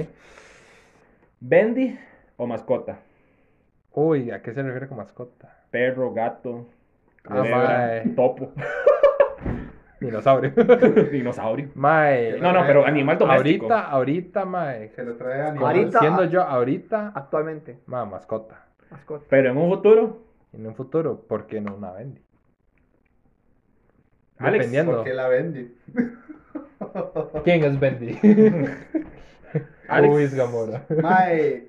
[1.40, 1.98] ¿Bendy
[2.36, 2.98] o mascota?
[3.92, 5.54] Uy, ¿a qué se refiere con mascota?
[5.70, 6.66] Perro, gato,
[7.24, 8.52] Ah, culebra, topo,
[10.00, 10.50] Dinosaurio.
[11.12, 11.68] dinosaurio.
[11.74, 12.38] mae.
[12.40, 13.66] No, no, pero animal doméstico.
[13.66, 14.88] Ahorita, ahorita, mae.
[14.90, 17.78] Se lo trae a Ahorita- Siendo yo ahorita, Actualmente.
[17.86, 18.64] mae, mascota.
[18.90, 19.24] Mascota.
[19.28, 20.22] Pero en un futuro,
[20.52, 22.20] En un futuro, ¿por qué no una Bendy?
[24.42, 24.96] Alex, Dependiendo.
[24.96, 25.72] Porque la vende.
[27.44, 28.18] ¿Quién es Bendy?
[29.88, 30.14] Alex.
[30.14, 30.84] Luis Gamora.
[31.02, 31.68] Mae.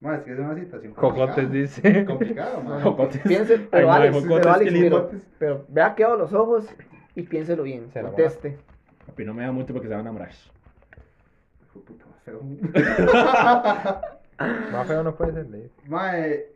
[0.00, 1.34] Mae, es que es una situación complicada.
[1.34, 2.04] Cocotes dice.
[2.04, 2.82] Complicado, mae.
[2.82, 3.20] Jocotes.
[3.22, 6.66] Piense, Ay, pero mae, Alex, jocotes, pero, Alex qué pero, pero vea que los ojos
[7.14, 7.90] y piénselo bien.
[7.92, 8.00] Se.
[8.00, 8.58] Conteste.
[9.06, 10.30] Papi, no me da mucho porque se van a enamorar.
[11.62, 12.42] Hijo puta, más feo.
[14.72, 15.70] Más feo no puede ser.
[15.86, 16.46] Mae.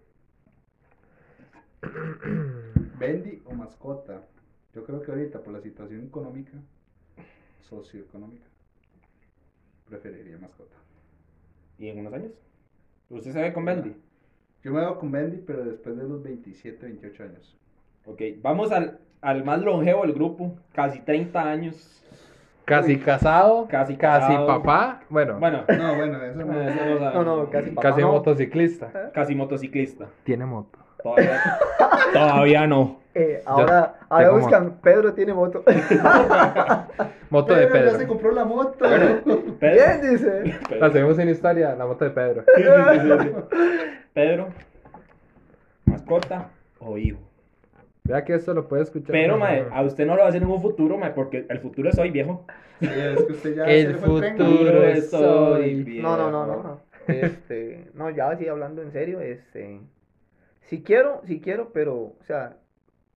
[3.07, 4.23] Bendy o mascota.
[4.75, 6.53] Yo creo que ahorita, por la situación económica,
[7.61, 8.45] socioeconómica,
[9.89, 10.77] preferiría mascota.
[11.79, 12.33] ¿Y en unos años?
[13.11, 13.95] ¿Usted se ve con Bendy?
[14.63, 17.57] Yo me veo con Bendy, pero después de los 27, 28 años.
[18.07, 22.01] Ok, vamos al, al más longevo del grupo, casi 30 años.
[22.65, 23.67] Casi casado.
[23.69, 24.47] Casi Casi casado.
[24.47, 25.03] papá.
[25.11, 26.63] Bueno, Bueno, No, bueno, eso no.
[26.63, 27.15] eso no sabe.
[27.15, 27.83] No, no, casi papá.
[27.91, 28.13] casi no.
[28.13, 29.11] motociclista.
[29.13, 30.09] Casi motociclista.
[30.25, 30.79] Tiene moto.
[31.05, 31.41] Todavía,
[32.13, 32.99] todavía no.
[33.17, 35.63] Eh, ahora ahora buscan, Pedro tiene moto.
[37.31, 38.09] Moto de Pero ya se Pedro.
[38.09, 38.77] compró la moto.
[38.81, 39.21] Pedro,
[39.61, 40.59] Bien, dice.
[40.69, 42.43] Pedro, Hacemos una historia, la moto de Pedro.
[42.57, 43.57] Sí, sí, sí, sí, sí.
[44.13, 44.49] Pedro,
[45.85, 46.51] mascota
[46.81, 47.21] o hijo.
[48.03, 49.13] Vea que esto lo puede escuchar.
[49.13, 51.61] Pero, mae, a usted no lo va a hacer en un futuro, mae, porque el
[51.61, 52.45] futuro es hoy, viejo.
[52.81, 55.85] Sí, es que usted ya El futuro es hoy.
[55.85, 56.09] viejo.
[56.09, 56.63] No, no, no, no.
[56.65, 56.81] no.
[57.07, 59.81] Este, no, ya así hablando en serio, este,
[60.69, 62.57] si quiero, si quiero, pero, o sea,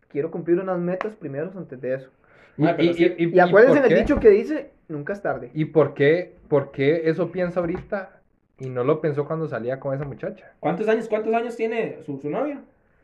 [0.09, 2.11] quiero cumplir unas metas primero antes de eso.
[2.57, 5.23] Y, pero y- sí- y- Y acuérdense por en el dicho que dice, nunca es
[5.23, 5.51] tarde.
[5.55, 8.21] ¿Y por qué, por qué eso piensa ahorita
[8.59, 10.53] y no lo pensó cuando salía con esa muchacha?
[10.61, 12.61] ¿Cuántos años, cuántos años tiene su, su novia?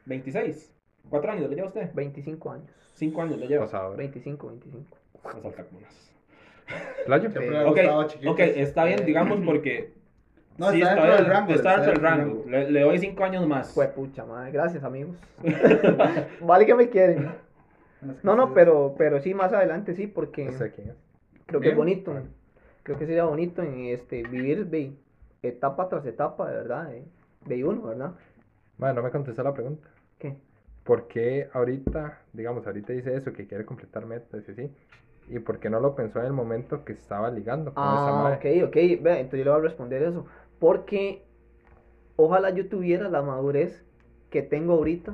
[0.07, 0.72] 26.
[1.09, 1.90] ¿Cuatro años le lleva usted?
[1.95, 2.70] 25 años.
[2.95, 3.64] Cinco años le lleva.
[3.64, 3.97] Pasado.
[3.97, 4.97] 25, 25.
[5.24, 6.11] Las altacunas.
[7.07, 7.30] Playo.
[7.30, 8.32] Siempre me ha Ok, gustado chiquitos.
[8.32, 9.92] ok, está bien, digamos, porque
[10.59, 12.44] No, sí, está dentro del rango, Está dentro del rango.
[12.48, 13.72] Le, le doy cinco años más.
[13.72, 14.52] Fue pucha, madre.
[14.52, 15.16] Gracias, amigos.
[16.40, 17.28] vale que me quieren.
[18.22, 20.96] No, no, pero, pero sí, más adelante sí, porque No sé quién es.
[21.46, 21.76] creo que es Bien.
[21.76, 22.12] bonito.
[22.82, 24.92] Creo que sería bonito en este vivir ve,
[25.42, 27.05] etapa tras etapa, de verdad, de,
[27.46, 28.12] de uno, ¿verdad?
[28.76, 29.88] Madre, no me contestó la pregunta.
[30.18, 30.36] ¿Qué?
[30.84, 34.70] ¿Por qué ahorita, digamos, ahorita dice eso, que quiere completar metas y así?
[35.30, 38.12] ¿Y por qué no lo pensó en el momento que estaba ligando con esa Ah,
[38.12, 38.61] madre?
[38.62, 39.02] ok, ok.
[39.02, 40.26] Vea, entonces yo le voy a responder eso.
[40.64, 41.22] Porque
[42.16, 43.84] ojalá yo tuviera la madurez
[44.30, 45.12] que tengo ahorita,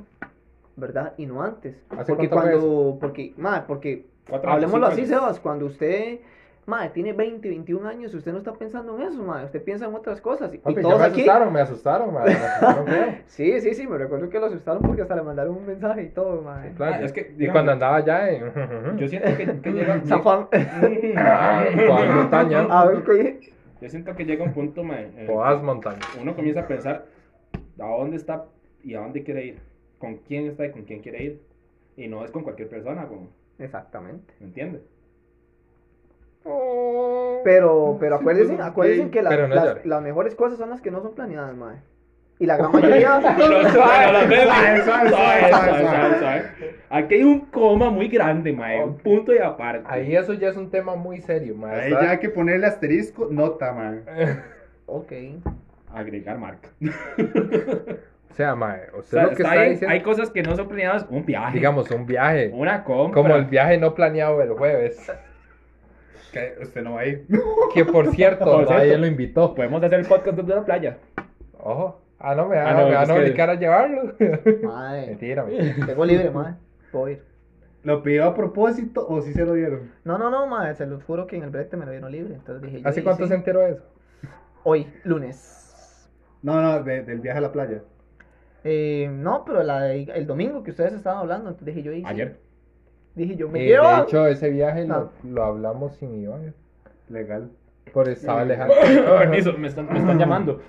[0.76, 1.14] ¿verdad?
[1.16, 1.74] Y no antes.
[1.90, 4.06] ¿Hace Porque cuando, porque, madre, porque,
[4.44, 5.08] hablemoslo así, años.
[5.08, 6.20] Sebas, cuando usted,
[6.66, 9.94] madre, tiene 20, 21 años, usted no está pensando en eso, madre, usted piensa en
[9.96, 10.54] otras cosas.
[10.54, 13.14] Y, todos me aquí, asustaron, me asustaron, madre, me asustaron feo.
[13.26, 16.08] sí, sí, sí, me recuerdo que lo asustaron porque hasta le mandaron un mensaje y
[16.10, 16.74] todo, madre.
[16.76, 18.96] Claro, Ah, es que, y digamos, cuando andaba allá en...
[18.98, 20.00] Yo siento que, que llega.
[20.04, 20.46] Zafán.
[21.88, 22.68] Poas montaña.
[22.70, 23.59] A ver, ¿qué?
[23.80, 26.00] Yo siento que llega un punto, mae, Poas montaña.
[26.20, 27.06] uno comienza a pensar
[27.78, 28.44] a dónde está
[28.84, 29.58] y a dónde quiere ir,
[29.98, 31.40] con quién está y con quién quiere ir.
[31.96, 33.28] Y no es con cualquier persona, con,
[33.58, 34.32] Exactamente.
[34.40, 34.82] ¿me entiendes?
[37.44, 40.80] Pero, pero Sí, acuérdense, acuérdense que la- Pero no las, las mejores cosas son las
[40.80, 41.76] que no son planeadas, mae.
[42.40, 43.20] Y la gran mayoría.
[46.88, 49.84] Aquí hay un coma muy grande, mae, un punto y aparte.
[49.86, 51.82] Ahí eso ya es un tema muy serio, madre.
[51.82, 54.04] Ahí ya hay que ponerle asterisco, nota, man.
[54.86, 55.12] ok.
[55.92, 56.70] Agregar marca.
[58.30, 60.56] O sea, madre, O sea, lo que está está bien, diciendo, hay cosas que no
[60.56, 63.22] son planeadas, un viaje, digamos, un viaje, una compra.
[63.22, 65.12] como el viaje no planeado el jueves,
[66.32, 67.26] Que usted no va a ir.
[67.74, 68.72] que por cierto, Por cierto.
[68.74, 69.52] nadie lo invitó.
[69.54, 70.96] Podemos hacer el podcast desde la playa.
[71.58, 74.14] Ojo, ah, no, me Ah, van no, me van a que- obligar a llevarlo.
[74.62, 75.06] Mae.
[75.08, 75.86] mentira, mentira.
[75.86, 76.54] Tengo libre, mae.
[76.92, 77.24] Puedo ir.
[77.82, 79.90] ¿Lo pidió a propósito o sí se lo dieron?
[80.04, 80.74] No, no, no, mae.
[80.74, 82.34] Se los juro que en el brete me lo dieron libre.
[82.34, 82.88] Entonces dije yo.
[82.88, 83.28] ¿Hace y cuánto sí.
[83.30, 83.84] se enteró de eso?
[84.64, 86.08] Hoy, lunes.
[86.42, 87.82] No, no, de- del viaje a la playa.
[88.64, 91.48] Eh, no, pero la de- el domingo que ustedes estaban hablando.
[91.50, 91.92] Entonces dije yo.
[91.92, 92.02] sí.
[92.06, 92.38] Ayer.
[93.14, 93.88] Dije yo, me Eh, quiero.
[93.96, 96.54] de hecho, ese viaje lo, lo hablamos sin Iván.
[97.08, 97.50] Legal.
[97.92, 98.76] Por estaba Alejandro.
[99.18, 100.60] Permiso, me están, me están llamando.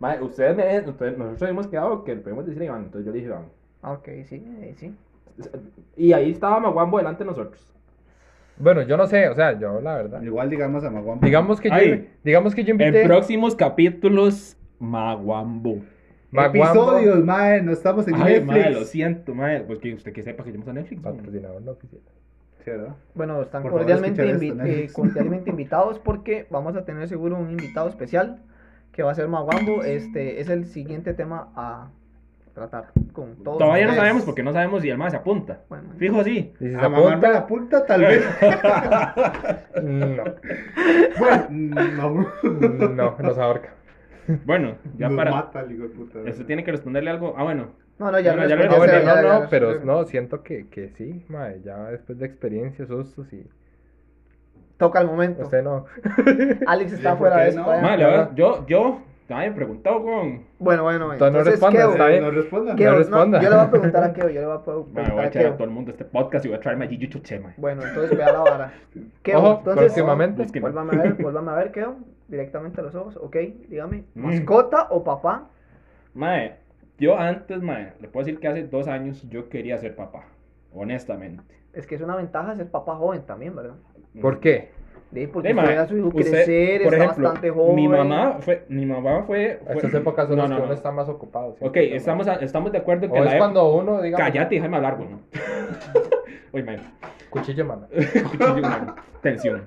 [0.00, 3.12] Mae, ustedes, me, ustedes- nosotros habíamos quedado que le podemos decir a Iván, entonces yo
[3.12, 3.44] le dije Iván.
[3.82, 4.94] Ah, Ok, sí, eh, sí.
[5.96, 7.68] Y ahí estaba Maguambo delante de nosotros.
[8.58, 10.22] Bueno, yo no sé, o sea, yo la verdad.
[10.22, 11.24] Igual digamos a Maguamba.
[11.26, 12.10] Digamos que yo, Ay.
[12.22, 15.78] digamos que yo En invité próximos capítulos, Maguambo.
[16.30, 18.46] Maguambo, Episodios, mae, no estamos en Ay, Netflix.
[18.46, 19.60] mae, lo siento, mae.
[19.60, 21.02] Pues que usted que sepa que llamamos a Netflix.
[21.02, 21.14] mae.
[21.14, 22.00] patrocinador no oficial.
[23.14, 27.50] Bueno, están favor, cordialmente, escuchar invi- eh, cordialmente invitados porque vamos a tener seguro un
[27.50, 28.40] invitado especial
[28.92, 29.82] que va a ser Maguambo.
[29.82, 31.88] Este es el siguiente tema a
[32.54, 33.58] tratar con todos.
[33.58, 35.60] Todavía no sabemos porque no sabemos si el mae se apunta.
[35.70, 36.52] Bueno, Fijo, sí.
[36.60, 38.24] Y si se A apunta, la punta, tal vez.
[39.82, 40.24] no,
[41.18, 42.88] bueno, no.
[42.88, 43.70] no, nos ahorca.
[44.44, 45.30] Bueno, ya Nos para.
[45.32, 46.18] mata hijo de puta.
[46.20, 47.34] Usted tiene que responderle algo.
[47.36, 47.68] Ah, bueno.
[48.02, 50.66] No, no, ya Bueno, lo ya No, bueno, ya, no, no, pero no, siento que,
[50.68, 53.46] que sí, mae, ya después de experiencias, sustos y
[54.76, 55.42] Toca el momento.
[55.44, 55.84] usted no.
[56.66, 57.60] Alex está Sí, fuera ¿por de eso.
[57.60, 57.66] no?
[57.80, 60.44] Mae, la verdad, yo, yo, nadie me preguntado con.
[60.58, 62.24] Bueno, bueno, Entonces no entonces, respondas, Keo, está bien.
[62.24, 62.74] No responda.
[62.74, 63.40] Keo, No no, responda.
[63.40, 65.18] yo le voy a preguntar a Keo, yo le voy a pre- Mae, voy preguntar
[65.18, 65.54] a a echar a Keo.
[65.54, 67.54] todo el mundo este podcast y voy a traerme a Gigi Chuche, mae.
[67.58, 68.72] Bueno, entonces vea la vara.
[69.22, 70.42] Keo, Ojo, entonces, próximamente.
[70.42, 70.62] Búsqueme.
[70.70, 71.96] vuélvame a ver, vuélvame a ver, Keo,
[72.26, 73.36] directamente a los ojos, ok,
[73.68, 74.26] dígame, Mm.
[74.26, 75.44] ¿mascota o papá?
[76.14, 76.56] Mae,
[76.98, 80.24] yo antes, mae, le puedo decir que hace dos años yo quería ser papá.
[80.74, 81.42] Honestamente.
[81.72, 83.74] Es que es una ventaja ser papá joven también, ¿verdad?
[84.20, 84.70] ¿Por qué?
[85.12, 87.74] Sí, porque a su hijo usted, crecer, por está ejemplo, bastante joven.
[87.74, 90.66] Mi mamá fue, mi mamá fue, fue- Estas épocas son No, las no, que no.
[90.66, 91.54] uno está más ocupado.
[91.58, 91.64] ¿sí?
[91.66, 94.26] Ok, estamos, a- estamos de acuerdo en que O la es época- cuando uno, digamos,
[94.26, 95.08] Cállate, déjame hablar, güey.
[96.52, 96.78] Oye, mae,
[97.28, 97.88] cuchillo mano.
[98.30, 98.80] cuchillo, mae,
[99.20, 99.62] tensión.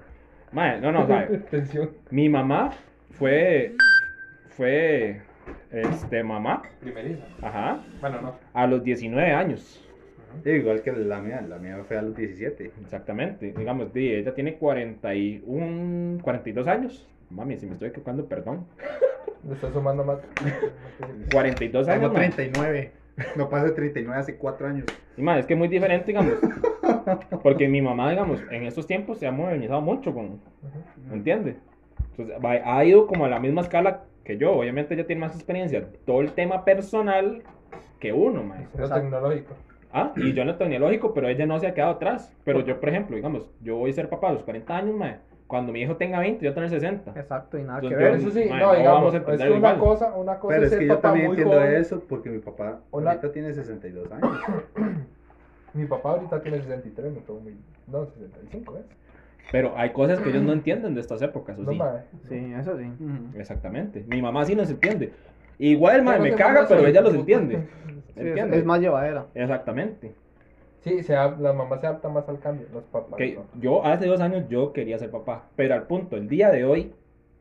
[0.51, 1.37] Mae, no, no, sabe.
[1.51, 1.91] Tensión.
[2.09, 2.71] Mi mamá
[3.11, 3.75] fue,
[4.49, 5.21] fue,
[5.75, 7.25] este, mamá, Primeriza.
[7.41, 8.35] ajá, Bueno, no.
[8.53, 9.81] a los 19 años.
[10.43, 12.71] Sí, igual que la mía, la mía fue a los 17.
[12.81, 17.07] Exactamente, digamos, di, ella tiene 41, 42 años.
[17.29, 18.65] Mami, si me estoy equivocando, perdón.
[19.47, 20.19] Le está sumando más.
[21.31, 22.01] 42 años.
[22.01, 22.29] Tengo mae.
[22.29, 22.91] 39.
[23.37, 24.85] No pasa de 39 hace 4 años.
[25.15, 26.33] Y más, es que es muy diferente, digamos.
[27.43, 30.41] Porque mi mamá, digamos, en estos tiempos se ha modernizado mucho, con,
[31.07, 31.55] ¿me entiende?
[32.17, 34.51] Entonces, ha ido como a la misma escala que yo.
[34.53, 35.87] Obviamente ella tiene más experiencia.
[36.05, 37.43] Todo el tema personal
[37.99, 38.67] que uno, mae.
[38.77, 39.53] Lo tecnológico.
[39.93, 42.33] Ah, y yo en lo tecnológico, pero ella no se ha quedado atrás.
[42.43, 45.17] Pero yo, por ejemplo, digamos, yo voy a ser papá a los 40 años, mae.
[45.47, 47.11] Cuando mi hijo tenga 20, yo tener 60.
[47.17, 48.19] Exacto, y nada que Entonces, ver.
[48.19, 49.79] yo- Eso sí, Mae, no, no digamos, vamos a es entender que una igual.
[49.79, 51.73] cosa, una cosa Pero es es que yo también entiendo joven.
[51.75, 54.37] eso porque mi papá Una- ahorita tiene 62 años.
[55.75, 57.53] Mi papá ahorita tiene 63, me tengo muy...
[57.87, 58.81] No, 65, ¿eh?
[59.51, 61.71] Pero hay cosas que ellos no entienden de estas épocas, ¿o No,
[62.27, 62.53] sí?
[62.59, 62.91] eso sí.
[63.37, 64.03] Exactamente.
[64.07, 65.13] Mi mamá sí nos entiende.
[65.57, 67.67] Igual, Pero me caga, pero ella los entiende.
[68.15, 69.25] Sí, es, más llevadera.
[69.33, 70.13] Exactamente.
[70.79, 73.17] Sí, se las mamás se adaptan más al cambio, los papás.
[73.17, 73.43] Que no.
[73.59, 76.93] yo hace dos años yo quería ser papá, pero al punto, el día de hoy,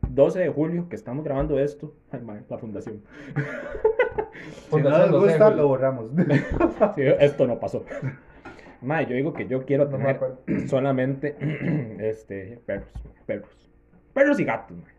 [0.09, 3.03] 12 de julio, que estamos grabando esto, ay, mae, la fundación.
[3.33, 6.11] Si no Fundación les 12 de gusta, lo borramos.
[6.95, 7.85] Sí, esto no pasó.
[8.81, 10.19] Mae, yo digo que yo quiero No tener
[10.67, 11.35] solamente
[11.99, 12.89] este, perros,
[13.25, 13.71] perros.
[14.13, 14.93] Perros y gatos, mae.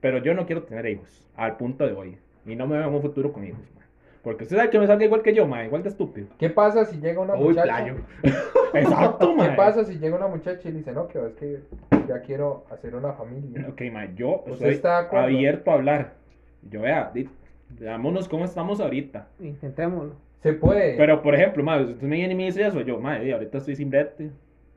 [0.00, 2.18] Pero yo no quiero tener hijos, al punto de hoy.
[2.44, 3.84] Y no me veo en un futuro con hijos, mae.
[4.22, 6.28] Porque usted sabe que me salga igual que yo, mae, igual de estúpido.
[6.38, 7.64] ¿Qué pasa si llega una Uy, muchacha?
[7.64, 7.96] playo.
[8.74, 11.60] Exacto, ¿Qué pasa si llega una muchacha y dice, no, que es que
[12.08, 13.66] ya quiero hacer una familia?
[13.68, 16.14] Ok, mae, yo ¿Usted estoy está abierto a hablar.
[16.62, 17.12] Yo vea,
[17.78, 19.28] veámonos cómo estamos ahorita.
[19.40, 20.16] Intentémoslo.
[20.44, 20.94] Se puede.
[20.96, 23.74] Pero, por ejemplo, mae, usted me viene y me dice eso, yo, di, ahorita estoy
[23.74, 24.30] sin brete.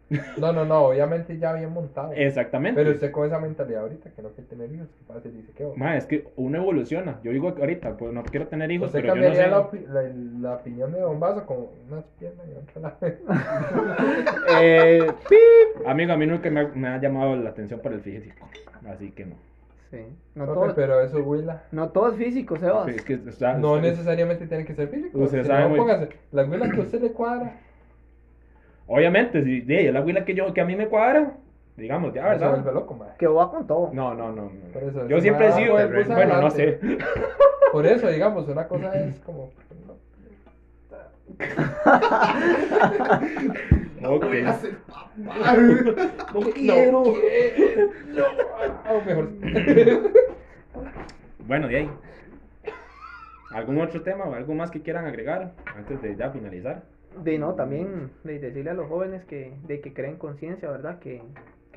[0.38, 2.13] No, no, no, obviamente ya bien montado.
[2.13, 2.80] Exactamente.
[2.82, 5.28] Pero usted con esa mentalidad ahorita que no quiere tener hijos, ¿qué pasa?
[5.28, 7.20] Dice que Mae, es que uno evoluciona.
[7.26, 9.51] Yo digo que ahorita, pues no quiero tener hijos, usted pero yo no cambiaría sé.
[9.51, 9.88] la, opi-
[10.41, 11.57] la, la opinión de Vaso con
[11.91, 12.97] unas piernas y otra la...
[14.49, 15.11] Eh,
[15.86, 18.47] Amigo, a mí nunca me ha, me ha llamado la atención por el físico.
[18.88, 19.36] Así que no.
[19.92, 19.98] Sí.
[20.36, 21.64] No, Ok, todo, pero eso huila.
[21.72, 22.86] no todo es físico, Sebas.
[22.86, 25.18] Sí, es que está- No está- necesariamente tiene que ser físico.
[25.20, 27.60] Usted Si sabe no, muy- póngase, la huila que a usted le cuadra.
[28.88, 31.34] Obviamente, si de la huila que yo que a mí me cuadra,
[31.76, 32.74] digamos, ya, Se vuelve ¿verdad?
[32.74, 33.00] loco.
[33.20, 33.90] Que va con todo.
[33.94, 34.44] No, no, no.
[34.44, 34.52] no.
[34.74, 35.74] Por eso, yo siempre he sido.
[35.76, 36.80] bus Bueno, no sé.
[37.72, 39.50] Por eso, digamos, una cosa es como.
[46.34, 47.04] No quiero.
[48.08, 48.24] No,
[48.86, 49.30] ah, mejor.
[51.48, 51.89] Bueno, de ahí.
[53.52, 56.84] ¿Algún otro tema o algo más que quieran agregar antes de ya finalizar?
[57.24, 61.00] De no, también de decirle a los jóvenes que, de que creen conciencia, ¿verdad?
[61.00, 61.22] Que,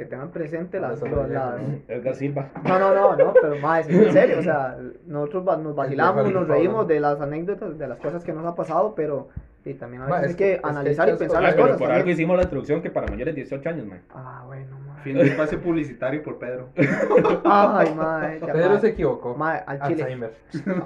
[0.00, 2.48] que tengan presente las, Eso lo- lo las- Edgar Silva.
[2.64, 4.76] No, no, no, no, pero más en serio, o sea,
[5.06, 8.54] nosotros va- nos vacilamos, nos reímos de las anécdotas, de las cosas que nos ha
[8.54, 9.28] pasado, pero
[9.62, 11.18] y también a Ma, veces es hay que- que es que analizar hay y que
[11.18, 12.14] pensar las pero cosas por algo también.
[12.14, 14.00] hicimos la introducción que para mayores de 18 años, man.
[14.14, 14.94] Ah, bueno, ma.
[15.02, 16.68] Fin de espacio publicitario por Pedro.
[17.44, 18.80] Ay, ma, ya, Pedro ma.
[18.80, 19.34] se equivocó.
[19.34, 20.02] Ma, al chile.
[20.04, 20.32] Alzheimer.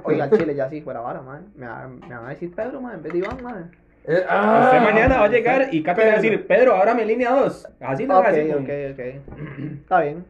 [0.02, 1.52] Oiga, al chile ya sí fuera vara, man.
[1.54, 3.70] Me, va- me van a decir Pedro, man, en vez de Iván, man.
[4.06, 7.04] Eh, ah, Usted mañana va a llegar y Katy va a decir, Pedro, ahora mi
[7.04, 7.68] línea 2.
[7.80, 8.54] Así lo Ok, va a decir.
[8.54, 8.60] ok,
[8.92, 9.70] ok.
[9.82, 10.24] Está bien.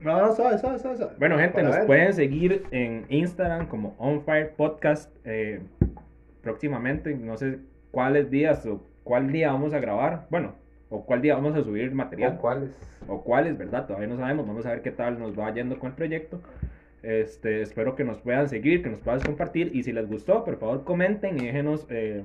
[0.00, 0.96] No, no, sabe, sabe, sabe.
[0.96, 1.12] sabe.
[1.18, 1.86] Bueno, gente, Para nos ver.
[1.86, 5.60] pueden seguir en Instagram como OnFire Podcast eh,
[6.42, 7.14] próximamente.
[7.14, 7.58] No sé
[7.90, 10.26] cuáles días o cuál día vamos a grabar.
[10.30, 10.54] Bueno,
[10.88, 12.34] o cuál día vamos a subir material.
[12.38, 12.70] ¿O cuáles?
[13.08, 13.86] O cuáles, ¿verdad?
[13.86, 14.46] Todavía no sabemos.
[14.46, 16.40] Vamos a ver qué tal nos va yendo con el proyecto.
[17.02, 19.70] Este, espero que nos puedan seguir, que nos puedan compartir.
[19.74, 22.24] Y si les gustó, por favor comenten y déjenos eh,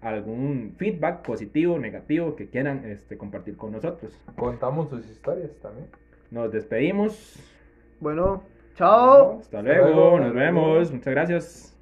[0.00, 4.12] algún feedback positivo, negativo que quieran este, compartir con nosotros.
[4.36, 5.86] Contamos sus historias también.
[6.30, 7.38] Nos despedimos.
[8.00, 8.42] Bueno,
[8.76, 9.38] chao.
[9.40, 10.18] Hasta luego.
[10.18, 10.92] nos vemos.
[10.92, 11.75] Muchas gracias.